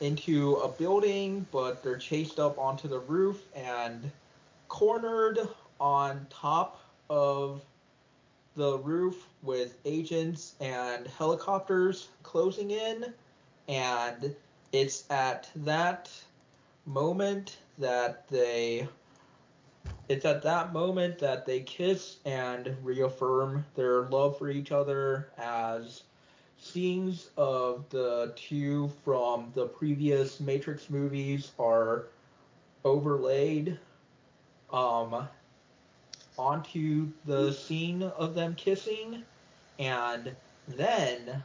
[0.01, 4.11] into a building, but they're chased up onto the roof and
[4.69, 5.39] cornered
[5.79, 7.63] on top of
[8.57, 13.13] the roof with agents and helicopters closing in
[13.69, 14.35] and
[14.73, 16.11] it's at that
[16.87, 18.87] moment that they
[20.09, 26.03] it's at that moment that they kiss and reaffirm their love for each other as
[26.63, 32.07] scenes of the two from the previous Matrix movies are
[32.85, 33.79] overlaid.
[34.73, 35.29] Um,
[36.39, 39.23] onto the scene of them kissing,
[39.79, 40.35] and
[40.69, 41.43] then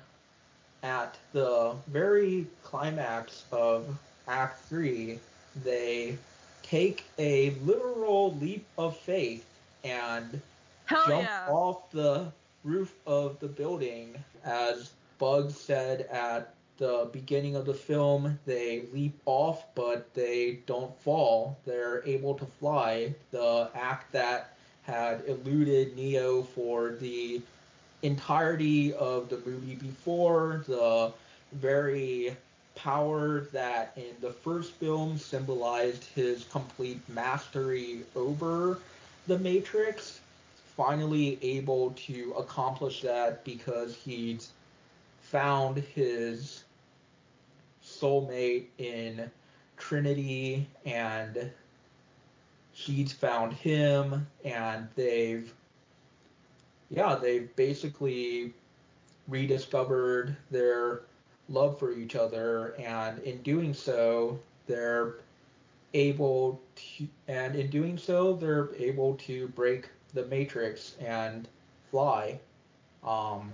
[0.83, 3.97] at the very climax of
[4.27, 5.19] Act 3,
[5.63, 6.17] they
[6.63, 9.45] take a literal leap of faith
[9.83, 10.41] and
[10.85, 11.47] Hell jump yeah.
[11.49, 12.31] off the
[12.63, 14.15] roof of the building.
[14.43, 20.97] As Bugs said at the beginning of the film, they leap off, but they don't
[21.01, 21.57] fall.
[21.65, 23.15] They're able to fly.
[23.31, 24.56] The act that
[24.87, 27.41] had eluded Neo for the
[28.01, 31.11] entirety of the movie before, the
[31.51, 32.35] very
[32.75, 38.79] power that in the first film symbolized his complete mastery over
[39.27, 40.21] the Matrix,
[40.77, 44.51] finally able to accomplish that because he's
[45.21, 46.63] found his
[47.83, 49.29] soulmate in
[49.77, 51.51] Trinity and
[52.77, 55.51] she's found him and they've
[56.89, 58.53] yeah, they've basically
[59.27, 61.01] rediscovered their
[61.49, 65.15] love for each other, and in doing so, they're
[65.93, 71.49] able to, and in doing so, they're able to break the matrix and
[71.91, 72.39] fly.
[73.03, 73.51] Um,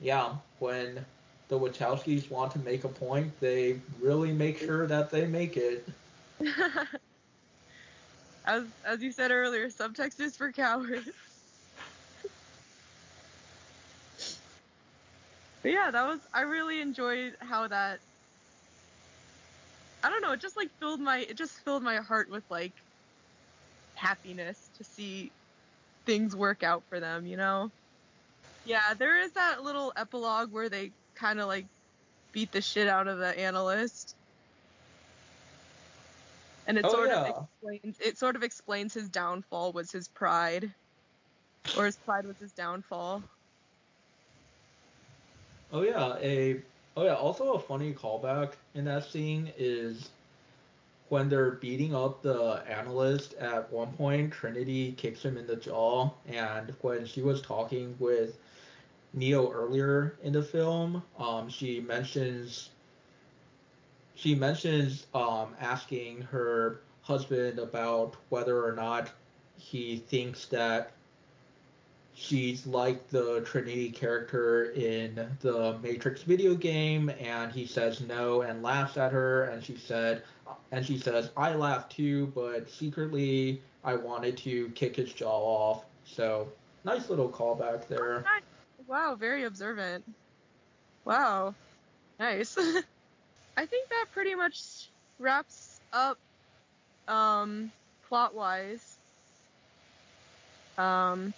[0.00, 1.04] yeah, when
[1.48, 5.88] the Wachowskis want to make a point, they really make sure that they make it.
[8.44, 11.08] as as you said earlier, subtext is for cowards.
[15.62, 18.00] But yeah, that was I really enjoyed how that
[20.02, 22.72] I don't know, it just like filled my it just filled my heart with like
[23.94, 25.30] happiness to see
[26.04, 27.70] things work out for them, you know?
[28.66, 31.66] Yeah, there is that little epilogue where they kind of like
[32.32, 34.16] beat the shit out of the analyst.
[36.66, 37.24] And it oh, sort yeah.
[37.24, 40.70] of explains it sort of explains his downfall was his pride.
[41.76, 43.22] Or his pride was his downfall.
[45.72, 46.60] Oh yeah, a
[46.96, 47.14] oh yeah.
[47.14, 50.10] Also, a funny callback in that scene is
[51.08, 53.34] when they're beating up the analyst.
[53.34, 58.36] At one point, Trinity kicks him in the jaw, and when she was talking with
[59.14, 62.70] Neo earlier in the film, um, she mentions
[64.22, 69.10] she mentions um, asking her husband about whether or not
[69.56, 70.92] he thinks that
[72.14, 78.62] she's like the Trinity character in the Matrix video game, and he says no and
[78.62, 80.22] laughs at her, and she said,
[80.70, 85.84] and she says, I laughed too, but secretly I wanted to kick his jaw off.
[86.04, 86.46] So
[86.84, 88.24] nice little callback there.
[88.86, 90.04] Wow, very observant.
[91.04, 91.56] Wow,
[92.20, 92.56] nice.
[93.62, 94.88] I think that pretty much
[95.20, 96.18] wraps up
[97.06, 97.70] um,
[98.08, 98.96] plot wise.
[100.76, 101.32] Um,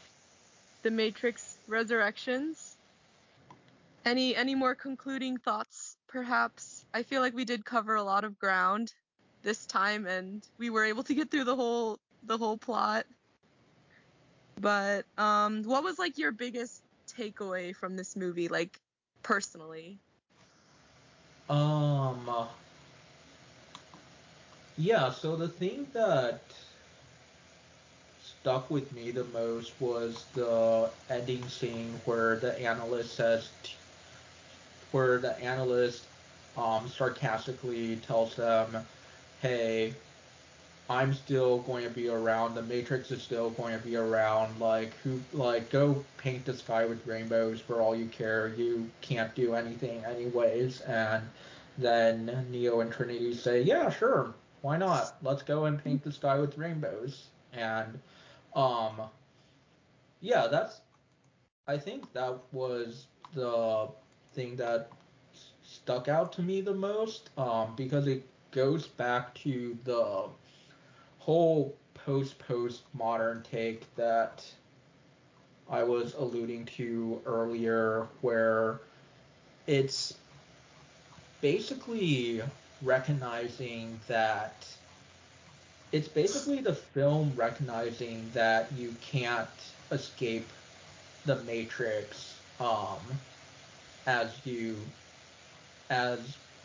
[0.82, 2.76] the Matrix Resurrections.
[4.06, 6.86] Any any more concluding thoughts, perhaps?
[6.94, 8.94] I feel like we did cover a lot of ground
[9.42, 13.04] this time, and we were able to get through the whole the whole plot.
[14.58, 18.80] But um, what was like your biggest takeaway from this movie, like
[19.22, 19.98] personally?
[21.48, 22.48] Um.
[24.76, 25.10] Yeah.
[25.10, 26.40] So the thing that
[28.18, 33.50] stuck with me the most was the ending scene where the analyst says,
[34.90, 36.08] where the analyst
[36.56, 38.86] um, sarcastically tells them,
[39.40, 39.94] "Hey,
[40.88, 42.54] I'm still going to be around.
[42.54, 44.60] The Matrix is still going to be around.
[44.60, 45.20] Like who?
[45.32, 48.48] Like go paint the sky with rainbows for all you care.
[48.48, 51.22] You can't do anything anyways." And
[51.78, 54.34] then Neo and Trinity say, "Yeah, sure.
[54.60, 55.16] Why not?
[55.22, 57.98] Let's go and paint the sky with rainbows." And
[58.54, 59.00] um,
[60.20, 60.80] yeah, that's.
[61.66, 63.88] I think that was the
[64.34, 64.90] thing that
[65.62, 70.28] stuck out to me the most um, because it goes back to the
[71.24, 74.44] whole post post modern take that
[75.70, 78.80] I was alluding to earlier, where
[79.66, 80.12] it's
[81.40, 82.42] basically
[82.82, 84.66] recognizing that
[85.92, 89.48] it's basically the film recognizing that you can't
[89.90, 90.46] escape
[91.24, 92.98] the matrix um,
[94.06, 94.76] as you
[95.88, 96.18] as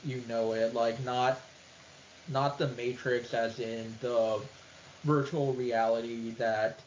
[0.03, 0.73] you know it.
[0.73, 1.39] Like not
[2.29, 4.39] not the matrix as in the
[5.03, 6.79] virtual reality that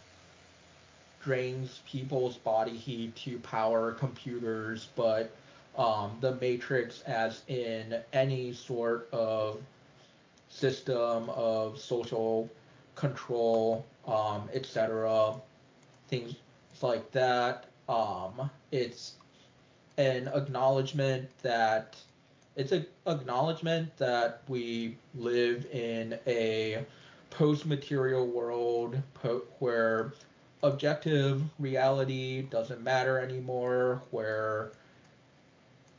[1.23, 5.31] drains people's body heat to power computers but
[5.77, 9.61] um, the matrix as in any sort of
[10.53, 12.49] system of social
[12.95, 15.35] control, um, etc.
[16.09, 16.35] Things
[16.83, 17.67] like that.
[17.89, 19.15] Um, it's
[19.97, 21.97] an acknowledgement that
[22.57, 26.85] it's an acknowledgement that we live in a
[27.31, 30.13] post-material world po- where
[30.63, 34.71] objective reality doesn't matter anymore, where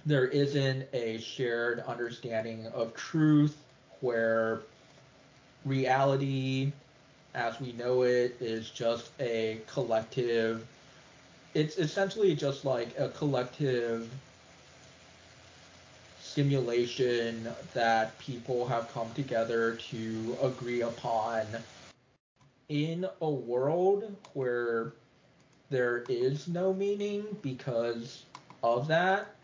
[0.06, 3.58] there isn't a shared understanding of truth
[4.02, 4.62] where
[5.66, 6.72] reality
[7.34, 10.68] as we know it is just a collective
[11.54, 14.10] it's essentially just like a collective
[16.34, 21.46] simulation that people have come together to agree upon
[22.70, 24.94] in a world where
[25.70, 28.24] there is no meaning because
[28.64, 29.36] of that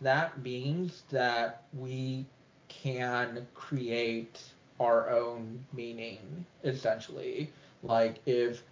[0.00, 2.24] that means that we
[2.68, 4.40] can create
[4.78, 6.18] our own meaning
[6.64, 7.50] essentially.
[7.82, 8.62] Like if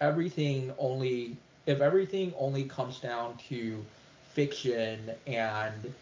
[0.00, 1.36] everything only
[1.66, 3.84] if everything only comes down to
[4.32, 5.92] fiction and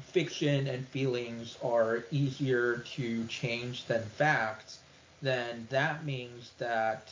[0.00, 4.78] fiction and feelings are easier to change than facts
[5.22, 7.08] then that means that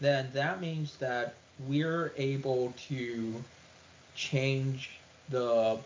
[0.00, 1.34] then that means that
[1.66, 3.34] we're able to
[4.14, 4.90] change
[5.28, 5.78] the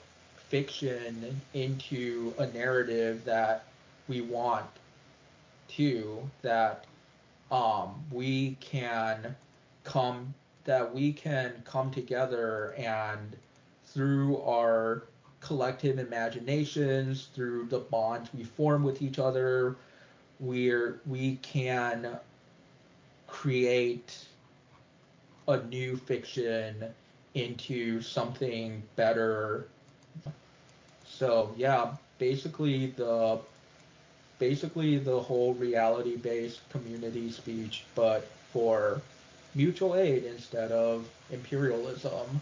[0.48, 3.64] fiction into a narrative that
[4.08, 4.66] we want
[5.68, 6.84] to that
[7.50, 9.34] um, we can
[9.84, 13.36] come that we can come together and
[13.86, 15.02] through our
[15.42, 19.76] collective imaginations through the bonds we form with each other
[20.40, 22.18] we're we can
[23.26, 24.24] create
[25.48, 26.84] a new fiction
[27.34, 29.66] into something better
[31.22, 33.38] so yeah, basically the
[34.38, 39.00] basically the whole reality based community speech, but for
[39.54, 42.40] mutual aid instead of imperialism.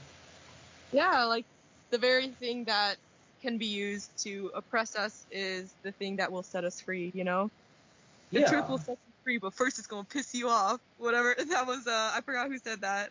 [0.92, 1.44] Yeah, like
[1.90, 2.96] the very thing that
[3.42, 7.24] can be used to oppress us is the thing that will set us free, you
[7.24, 7.50] know?
[8.34, 8.44] The yeah.
[8.44, 10.80] truth will set you free, but first it's gonna piss you off.
[10.96, 13.10] Whatever that was uh I forgot who said that.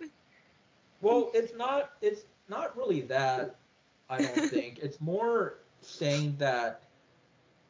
[1.01, 3.55] Well, it's not it's not really that
[4.09, 4.79] I don't think.
[4.79, 6.81] It's more saying that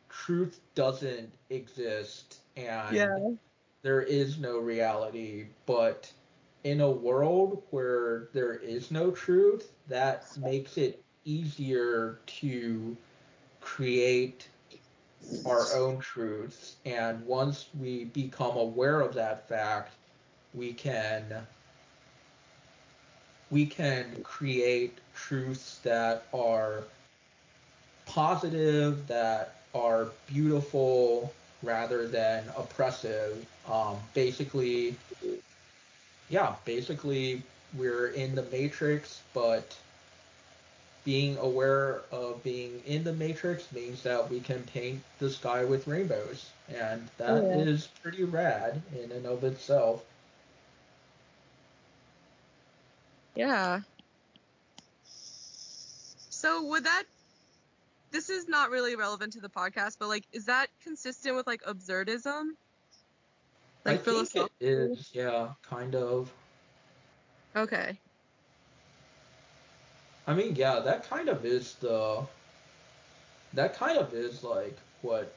[0.10, 3.36] truth doesn't exist and Yeah.
[3.82, 6.12] there is no reality, but
[6.64, 12.96] in a world where there is no truth, that makes it easier to
[13.62, 14.48] create
[15.46, 16.76] our own truths.
[16.86, 19.94] And once we become aware of that fact,
[20.54, 21.24] we can
[23.52, 26.84] we can create truths that are
[28.06, 31.34] positive, that are beautiful
[31.64, 33.46] rather than oppressive.
[33.68, 34.96] Um, basically,
[36.30, 37.42] yeah, basically
[37.78, 39.78] we're in the matrix, but
[41.04, 45.88] being aware of being in the matrix means that we can paint the sky with
[45.88, 47.66] rainbows, and that oh, Yeah.
[47.66, 50.04] is pretty rad in and of itself.
[53.36, 53.82] Yeah.
[56.30, 57.04] So would that
[58.12, 61.62] this is not really relevant to the podcast, but like is that consistent with like
[61.64, 62.52] absurdism?
[63.90, 64.52] I Like think it philosophical?
[64.60, 66.34] is, yeah, kind of.
[67.56, 68.00] Okay.
[70.28, 72.28] I mean, yeah, that kind of is the.
[73.54, 75.36] That kind of is like what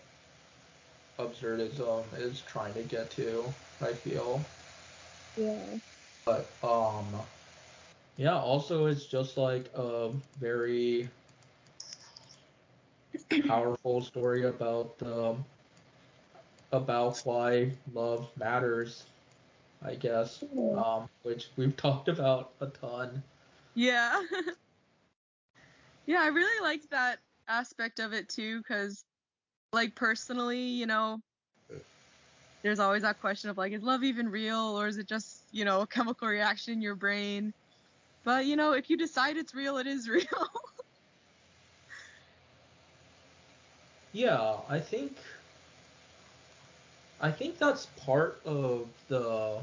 [1.18, 3.54] absurdism is trying to get to.
[3.80, 4.50] I feel,
[5.36, 5.78] Yeah.
[6.24, 7.22] but um,
[8.16, 8.36] yeah.
[8.38, 11.10] Also, it's just like a very
[13.46, 15.44] powerful story about um
[16.72, 19.04] about why love matters.
[19.84, 20.44] I guess,
[20.76, 23.22] um, which we've talked about a ton.
[23.74, 24.22] Yeah.
[26.06, 27.18] yeah, I really liked that
[27.48, 29.04] aspect of it too, because,
[29.72, 31.18] like, personally, you know,
[32.62, 35.64] there's always that question of, like, is love even real or is it just, you
[35.64, 37.52] know, a chemical reaction in your brain?
[38.24, 40.48] But, you know, if you decide it's real, it is real.
[44.12, 45.16] Yeah, I think
[47.22, 49.60] I think that's part of the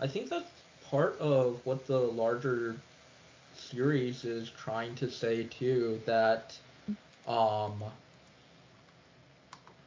[0.00, 0.50] I think that's
[0.88, 2.76] part of what the larger
[3.54, 6.56] series is trying to say too that
[7.28, 7.84] um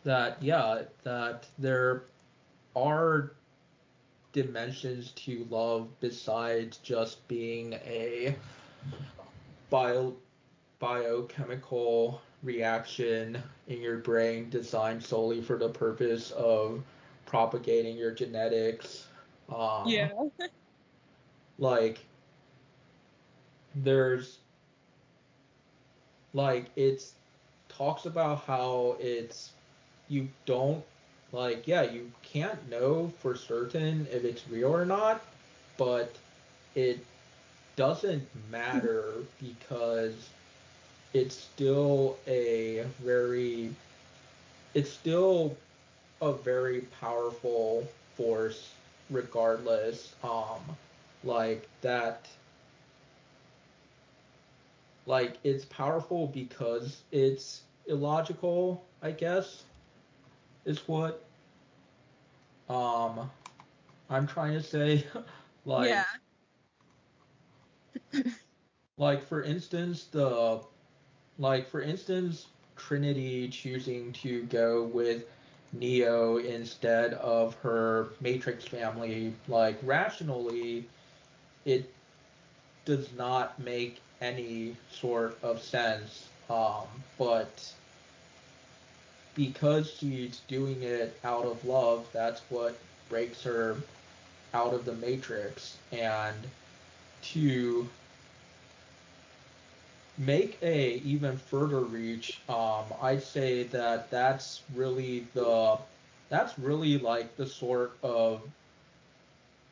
[0.04, 2.04] that yeah that there
[2.76, 3.32] are
[4.32, 8.36] dimensions to love besides just being a
[9.72, 10.14] bio
[10.78, 16.84] biochemical reaction in your brain designed solely for the purpose of
[17.26, 19.08] propagating your genetics.
[19.50, 20.12] Um,
[21.60, 22.00] Like,
[23.76, 24.40] there's,
[26.34, 27.14] like, it's
[27.70, 29.54] talks about how it's,
[30.08, 30.84] you don't,
[31.32, 35.24] like, yeah, you can't know for certain if it's real or not,
[35.78, 36.20] but
[36.76, 37.06] it
[37.76, 40.35] doesn't matter because
[41.16, 43.76] it's still a very
[44.76, 45.58] it's still
[46.22, 48.76] a very powerful force
[49.10, 50.78] regardless um
[51.24, 52.28] like that
[55.06, 59.64] like it's powerful because it's illogical i guess
[60.66, 61.26] is what
[62.70, 63.32] um
[64.10, 65.06] i'm trying to say
[65.66, 66.06] like yeah.
[68.98, 70.62] like for instance the
[71.38, 72.48] Like, for instance,
[72.78, 75.26] Trinity choosing to go with
[75.74, 80.88] Neo instead of her Matrix family, like, rationally,
[81.66, 81.92] it
[82.86, 86.28] does not make any sort of sense.
[86.50, 86.86] Um,
[87.18, 87.74] but
[89.34, 92.78] because she's doing it out of love, that's what
[93.10, 93.76] breaks her
[94.54, 95.78] out of the Matrix.
[95.92, 96.36] And
[97.34, 97.88] to
[100.18, 105.78] make a even further reach, um, I'd say that that's really the
[106.30, 108.42] that's really like the sort of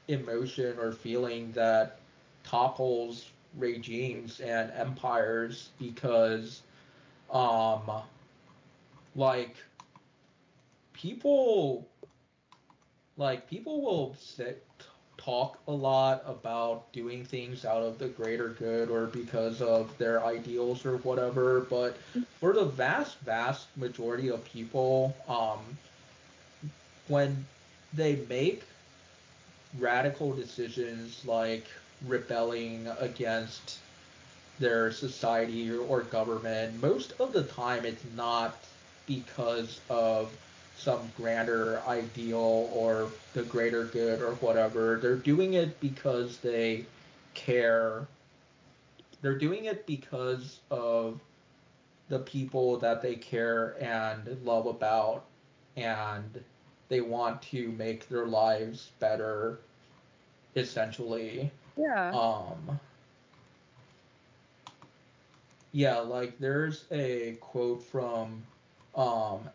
[0.08, 1.98] emotion or feeling that
[2.44, 6.62] topples regimes and empires because
[7.32, 7.90] um
[9.16, 9.56] like
[10.94, 11.88] people
[13.18, 14.64] like people will sit
[15.24, 20.24] talk a lot about doing things out of the greater good or because of their
[20.26, 21.96] ideals or whatever but
[22.40, 25.60] for the vast vast majority of people um
[27.08, 27.46] when
[27.94, 28.64] they make
[29.80, 31.66] radical decisions like
[32.08, 33.80] rebelling against
[34.60, 38.56] their society or government most of the time it's not
[39.08, 40.32] because of
[40.74, 42.36] some grander ideal
[42.74, 45.00] or the greater good or whatever.
[45.02, 46.90] They're doing it because they
[47.34, 48.08] care.
[49.22, 51.22] They're doing it because of
[52.08, 55.30] the people that they care and love about,
[55.76, 56.44] and
[56.90, 59.62] they want to make their lives better.
[60.56, 61.52] essentially.
[61.78, 62.14] Yeah.
[62.14, 62.80] Um
[65.72, 68.46] Yeah, like there's a quote from
[68.96, 69.50] um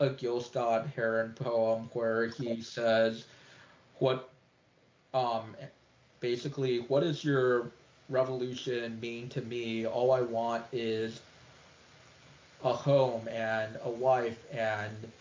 [0.00, 3.26] a Gil Scott-Heron poem where he says
[3.98, 4.30] what
[5.12, 5.54] um
[6.20, 7.70] basically what does your
[8.08, 9.86] revolution mean to me?
[9.86, 11.20] All I want is
[12.64, 15.12] a home and a wife and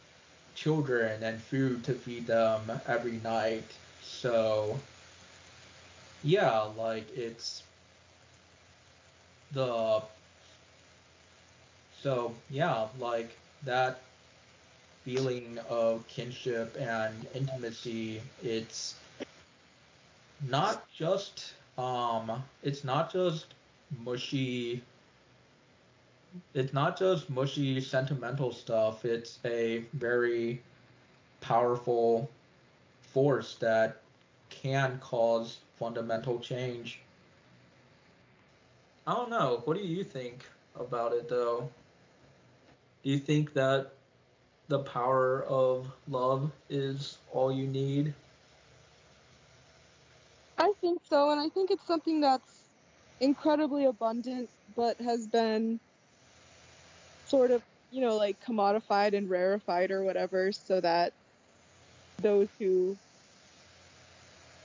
[0.56, 3.64] children and food to feed them every night.
[4.02, 4.80] So
[6.24, 7.64] yeah, like it's
[9.52, 10.02] the
[12.02, 14.02] so yeah, like that
[15.10, 18.94] feeling of kinship and intimacy, it's
[20.48, 23.48] not just um it's not just
[24.04, 24.82] mushy
[26.54, 29.04] it's not just mushy sentimental stuff.
[29.04, 30.62] It's a very
[31.42, 32.30] powerful
[33.02, 34.02] force that
[34.52, 37.00] can cause fundamental change.
[39.08, 39.62] I don't know.
[39.66, 40.46] What do you think
[40.80, 41.68] about it though?
[43.04, 43.94] Do you think that
[44.70, 48.14] the power of love is all you need?
[50.58, 52.62] I think so, and I think it's something that's
[53.20, 55.80] incredibly abundant, but has been
[57.26, 61.14] sort of, you know, like commodified and rarefied or whatever, so that
[62.22, 62.96] those who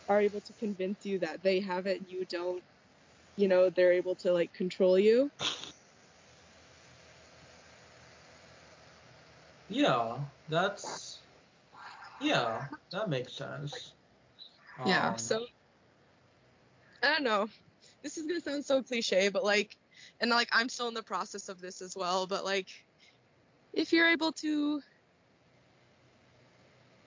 [0.09, 2.63] are able to convince you that they have it and you don't,
[3.37, 5.31] you know, they're able to like control you.
[9.75, 10.19] Yeah,
[10.49, 11.19] that's
[12.21, 13.93] yeah, that makes sense.
[14.85, 15.15] Yeah.
[15.15, 15.47] Um, So
[17.03, 17.49] I don't know.
[18.03, 19.77] This is gonna sound so cliche, but like,
[20.21, 22.27] and like I'm still in the process of this as well.
[22.27, 22.69] But like,
[23.73, 24.81] if you're able to,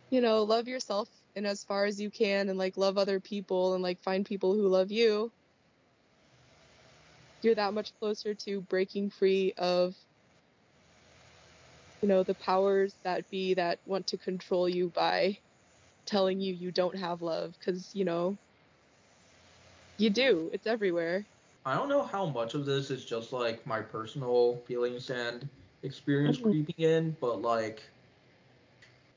[0.09, 3.73] you know, love yourself in as far as you can, and like love other people,
[3.73, 5.33] and like find people who love you,
[7.41, 9.95] you're that much closer to breaking free of,
[12.01, 15.39] you know, the powers that be that want to control you by
[16.05, 18.37] telling you you don't have love, because you know,
[19.97, 20.49] you do.
[20.53, 21.27] It's everywhere.
[21.65, 25.47] I don't know how much of this is just like my personal feelings and
[25.83, 26.51] experience Mhm.
[26.51, 27.83] creeping in, but like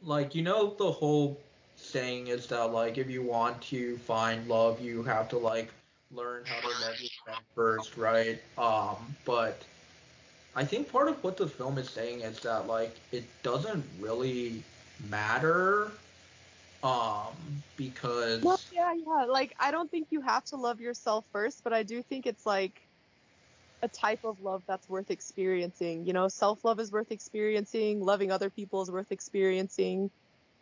[0.02, 1.40] like you know the whole
[1.76, 5.72] saying is that like if you want to find love you have to like
[6.10, 8.40] learn how to love yourself first, right?
[8.58, 9.66] Um, but
[10.54, 14.62] I think part of what the film is saying is that like it doesn't really
[15.08, 15.92] matter
[16.82, 19.24] um because well, yeah, yeah.
[19.26, 22.46] Like, I don't think you have to love yourself first, but I do think it's
[22.46, 22.80] like
[23.82, 26.06] a type of love that's worth experiencing.
[26.06, 30.10] You know, self-love is worth experiencing, loving other people is worth experiencing,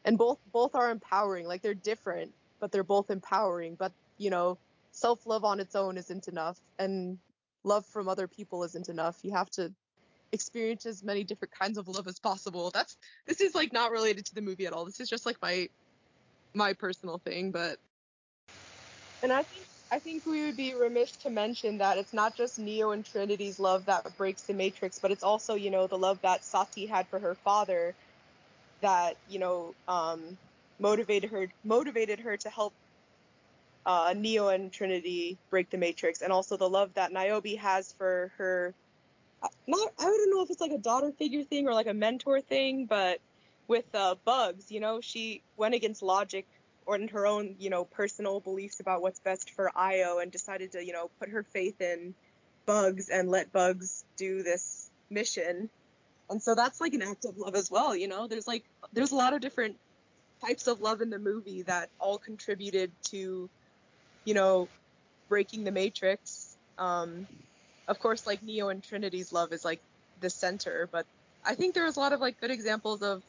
[0.05, 1.47] and both both are empowering.
[1.47, 3.77] Like they're different, but they're both empowering.
[3.79, 4.59] But, you know,
[4.93, 7.19] self-love on its own isn't enough, and
[7.65, 9.19] love from other people isn't enough.
[9.23, 9.73] You have to
[10.33, 12.71] experience as many different kinds of love as possible.
[12.73, 14.85] That's this is like not related to the movie at all.
[14.85, 15.69] This is just like my
[16.55, 17.79] my personal thing, but
[19.23, 22.59] and I think I think we would be remiss to mention that it's not just
[22.59, 26.21] Neo and Trinity's love that breaks the Matrix, but it's also you know the love
[26.23, 27.95] that Sati had for her father
[28.81, 30.37] that you know um,
[30.79, 32.73] motivated her motivated her to help
[33.87, 38.33] uh, Neo and Trinity break the Matrix, and also the love that Niobe has for
[38.39, 38.75] her.
[39.43, 41.95] uh, Not I don't know if it's like a daughter figure thing or like a
[41.95, 43.21] mentor thing, but
[43.69, 46.47] with uh, Bugs, you know, she went against logic
[46.87, 50.73] or in her own, you know, personal beliefs about what's best for Io and decided
[50.73, 52.15] to, you know, put her faith in
[52.65, 55.69] Bugs and let Bugs do this mission.
[56.31, 58.27] And so that's like an act of love as well, you know.
[58.27, 59.77] There's like there's a lot of different
[60.45, 63.51] types of love in the movie that all contributed to,
[64.29, 64.69] you know,
[65.31, 66.57] breaking the matrix.
[66.79, 67.29] Um
[67.89, 69.83] of course like Neo and Trinity's love is like
[70.21, 71.07] the center, but
[71.45, 73.23] I think there was a lot of like good examples of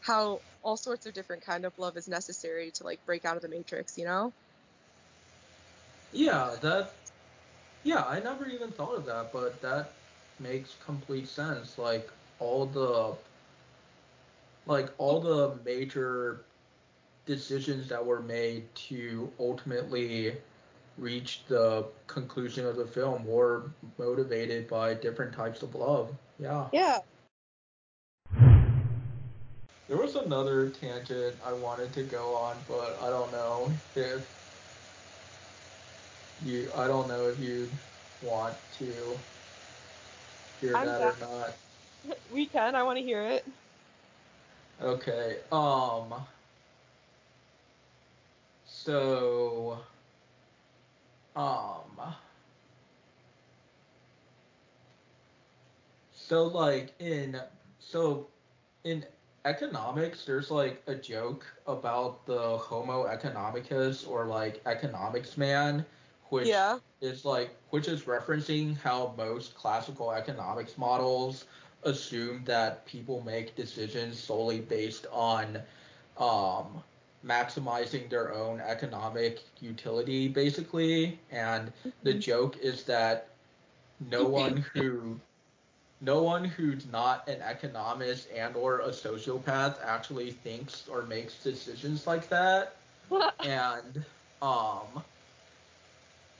[0.00, 3.42] how all sorts of different kind of love is necessary to like break out of
[3.42, 4.32] the matrix, you know?
[6.12, 6.92] yeah, that
[7.84, 9.90] yeah, I never even thought of that, but that
[10.40, 11.78] makes complete sense.
[11.78, 12.08] Like
[12.40, 13.14] all the
[14.66, 16.40] like all the major
[17.26, 20.36] decisions that were made to ultimately
[20.98, 26.10] reach the conclusion of the film were motivated by different types of love.
[26.38, 26.66] Yeah.
[26.72, 26.98] Yeah.
[29.88, 34.22] There was another tangent I wanted to go on, but I don't know if
[36.44, 37.70] you I don't know if you
[38.22, 39.18] want to
[40.60, 41.12] hear I'm that down.
[41.30, 41.56] or not.
[42.34, 42.74] We can.
[42.74, 43.44] I want to hear it.
[44.82, 45.36] Okay.
[45.52, 46.14] Um
[48.84, 49.78] so
[51.36, 52.14] um
[56.12, 57.40] so like in
[57.78, 58.26] so
[58.84, 59.04] in
[59.44, 65.84] economics there's like a joke about the homo economicus or like economics man
[66.30, 66.78] which Yeah.
[67.00, 71.44] is like which is referencing how most classical economics models
[71.84, 75.60] assume that people make decisions solely based on
[76.18, 76.82] um,
[77.24, 81.18] maximizing their own economic utility basically.
[81.30, 81.72] And
[82.02, 82.14] the Mhm.
[82.14, 83.28] joke is that
[84.00, 85.20] no one who
[86.00, 92.06] no one who's not an economist and or a sociopath actually thinks or makes decisions
[92.06, 92.76] like that.
[93.42, 94.04] And
[94.42, 95.04] um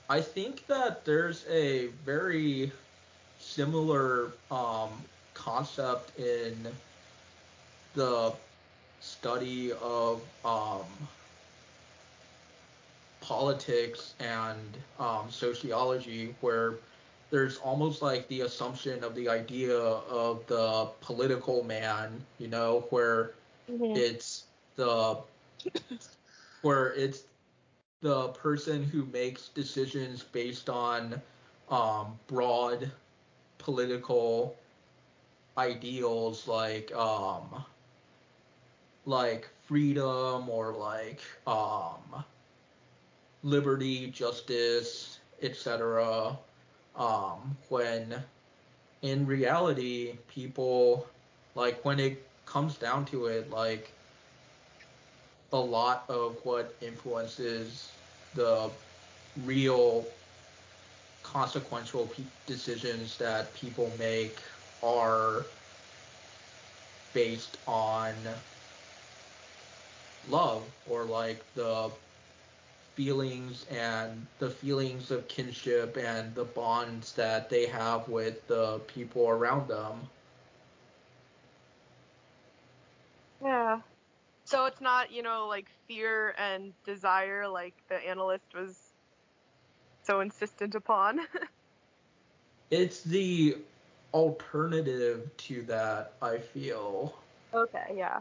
[0.09, 2.72] I think that there's a very
[3.38, 6.78] similar um concept in
[7.94, 8.34] the
[9.02, 11.08] study of um
[13.20, 16.80] politics and um, sociology where
[17.30, 23.34] there's almost like the assumption of the idea of the political man, you know, where
[23.68, 23.94] Mhm.
[23.94, 25.22] it's the
[26.62, 27.24] where it's
[28.02, 31.22] the person who makes decisions based on
[31.68, 32.92] um, broad
[33.58, 34.56] political
[35.58, 37.64] ideals like um,
[39.04, 42.24] like freedom or like um,
[43.42, 46.38] liberty, justice, etc.
[46.94, 48.22] Um, when
[49.02, 51.08] in reality, people
[51.54, 53.96] like when it comes down to it, like
[55.52, 57.98] a lot of what influences
[58.34, 58.72] the
[59.36, 60.14] real
[61.22, 62.12] consequential
[62.46, 64.42] decisions that people make
[64.82, 65.46] are
[67.12, 68.16] based on
[70.28, 71.90] love or like the
[72.94, 79.28] feelings and the feelings of kinship and the bonds that they have with the people
[79.28, 80.08] around them.
[83.42, 83.80] Yeah.
[84.44, 88.78] So it's not, you know, like fear and desire like the analyst was
[90.02, 91.20] so insistent upon.
[92.70, 93.58] It's the
[94.12, 97.14] alternative to that, I feel.
[97.54, 98.20] okay, yeah.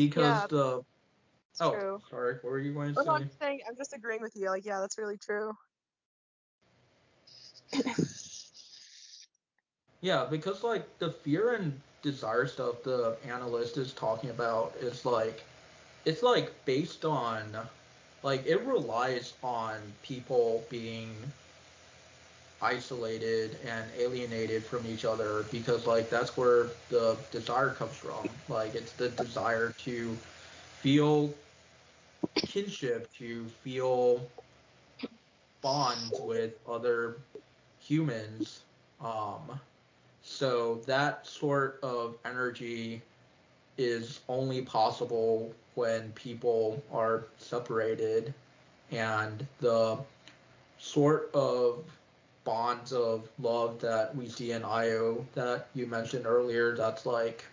[0.00, 0.82] Because Yeah, the
[1.60, 2.00] Oh, true.
[2.10, 3.24] sorry, what were you going to I'm say?
[3.40, 4.48] saying, I'm just agreeing with you.
[4.48, 5.52] Like, yeah, that's really true.
[10.00, 15.42] Yeah, because like the fear and desire stuff the analyst is talking about is like
[16.04, 17.44] it's like based on
[18.22, 21.14] like it relies on people being
[22.62, 28.28] isolated and alienated from each other because like that's where the desire comes from.
[28.48, 30.16] Like it's the desire to
[30.80, 31.32] feel
[32.34, 34.26] kinship, to feel
[35.62, 37.16] bonds with other
[37.80, 38.60] humans.
[39.02, 39.58] Um,
[40.22, 43.00] so that sort of energy
[43.78, 48.34] is only possible when people are separated
[48.90, 49.98] and the
[50.78, 51.84] sort of
[52.44, 57.44] bonds of love that we see in IO that you mentioned earlier that's like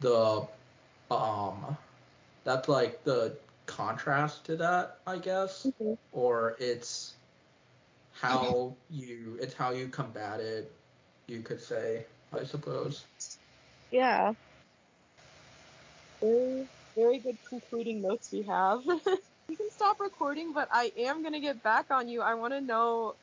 [0.00, 0.46] the
[1.10, 1.76] um
[2.44, 5.98] that's like the contrast to that I guess Mhm.
[6.12, 7.14] or it's
[8.12, 10.72] how you it's how you combat it
[11.26, 13.06] you could say I suppose
[13.90, 14.32] Yeah.
[16.22, 18.80] Very, very good concluding notes we have.
[18.86, 22.22] you can stop recording, but I am gonna get back on you.
[22.22, 23.16] I want to know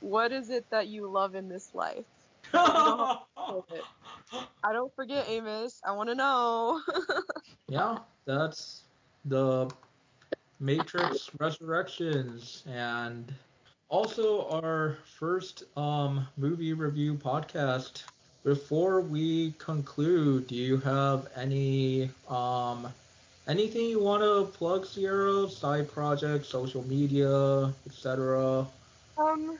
[0.00, 2.04] what is it that you love in this life.
[2.64, 3.84] You don't have to say it.
[4.62, 5.80] I don't forget, Amos.
[5.84, 6.80] I want to know.
[7.68, 8.82] yeah that's
[9.24, 9.70] the
[10.60, 13.32] Matrix Resurrections and
[13.88, 18.04] also our first um, movie review podcast.
[18.44, 22.88] Before we conclude, do you have any um,
[23.46, 25.48] anything you want to plug, Sierra?
[25.48, 28.66] Side projects, social media, etc.
[29.18, 29.58] um,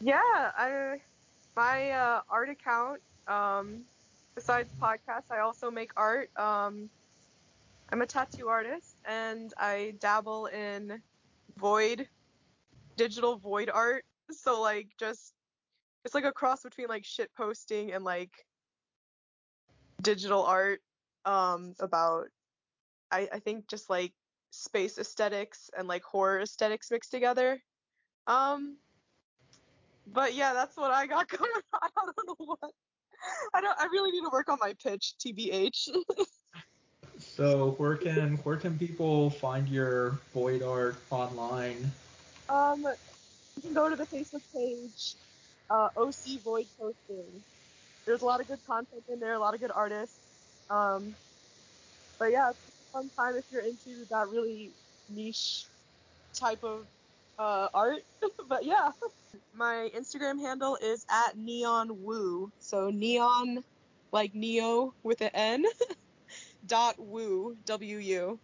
[0.00, 1.00] yeah, I
[1.56, 3.00] my uh, art account.
[3.26, 3.82] Um,
[4.34, 6.30] besides podcasts, I also make art.
[6.36, 6.88] Um,
[7.92, 11.02] I'm a tattoo artist, and I dabble in
[11.58, 12.08] void
[12.96, 14.04] digital void art.
[14.30, 15.32] So like just
[16.04, 18.30] it's like a cross between like shit posting and like
[20.02, 20.80] digital art
[21.26, 22.26] um about
[23.10, 24.12] I, I think just like
[24.50, 27.58] space aesthetics and like horror aesthetics mixed together.
[28.26, 28.76] Um
[30.06, 31.80] but yeah, that's what I got going on.
[31.82, 32.70] I don't know what
[33.54, 33.78] I don't.
[33.78, 35.70] I really need to work on my pitch, tbh.
[37.18, 41.90] so where can where can people find your void art online?
[42.48, 42.86] Um,
[43.56, 45.14] you can go to the Facebook page,
[45.70, 47.42] uh, OC Void Posting.
[48.06, 50.18] There's a lot of good content in there, a lot of good artists.
[50.68, 51.14] Um,
[52.18, 54.70] but yeah, it's a fun time if you're into that really
[55.08, 55.66] niche
[56.34, 56.86] type of
[57.38, 58.02] uh, art.
[58.48, 58.90] but yeah,
[59.54, 62.50] my Instagram handle is at neon woo.
[62.58, 63.64] So neon,
[64.12, 65.64] like neo with an N,
[66.66, 68.38] dot woo w u.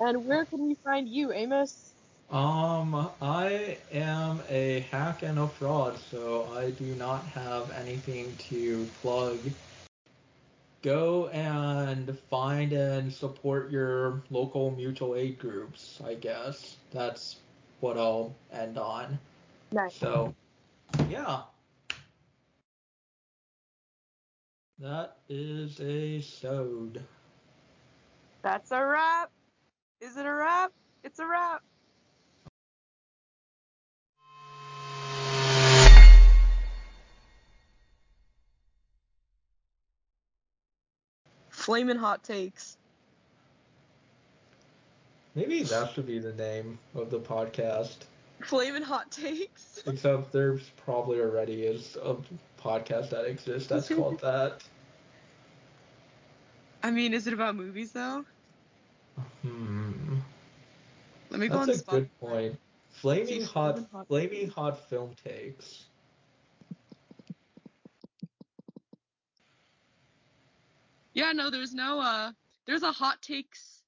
[0.00, 1.92] And where can we find you, Amos?
[2.30, 8.86] Um, I am a hack and a fraud, so I do not have anything to
[9.00, 9.38] plug.
[10.82, 16.76] Go and find and support your local mutual aid groups, I guess.
[16.92, 17.36] That's
[17.80, 19.18] what I'll end on.
[19.72, 19.94] Nice.
[19.96, 20.34] So,
[21.08, 21.42] yeah.
[24.78, 27.02] That is a sewed.
[28.42, 29.30] That's a wrap.
[30.00, 30.72] Is it a wrap?
[31.02, 31.62] It's a wrap.
[41.50, 42.78] Flaming hot takes.
[45.34, 47.96] Maybe that should be the name of the podcast.
[48.42, 49.82] Flamin' hot takes.
[49.86, 52.16] Except there's probably already is a
[52.60, 54.62] podcast that exists that's called that.
[56.82, 58.24] I mean, is it about movies though?
[59.42, 60.18] Hmm.
[61.30, 61.90] Let me go That's on a Spotify.
[61.90, 62.60] good point.
[62.90, 65.86] Flaming hot, Hot flaming hot film takes.
[71.14, 72.32] Yeah, no, there's no uh
[72.66, 73.82] there's a hot takes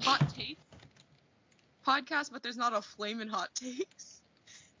[0.00, 0.58] hot take
[1.86, 4.22] podcast, but there's not a flamin' hot takes.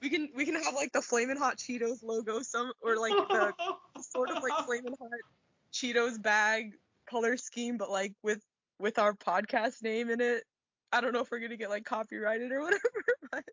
[0.00, 3.52] We can we can have like the flamin' hot Cheetos logo some or like the
[4.00, 5.10] sort of like flamin' hot
[5.72, 6.72] Cheetos bag
[7.08, 8.42] color scheme, but like with
[8.78, 10.44] with our podcast name in it.
[10.92, 12.82] I don't know if we're gonna get like copyrighted or whatever,
[13.32, 13.44] but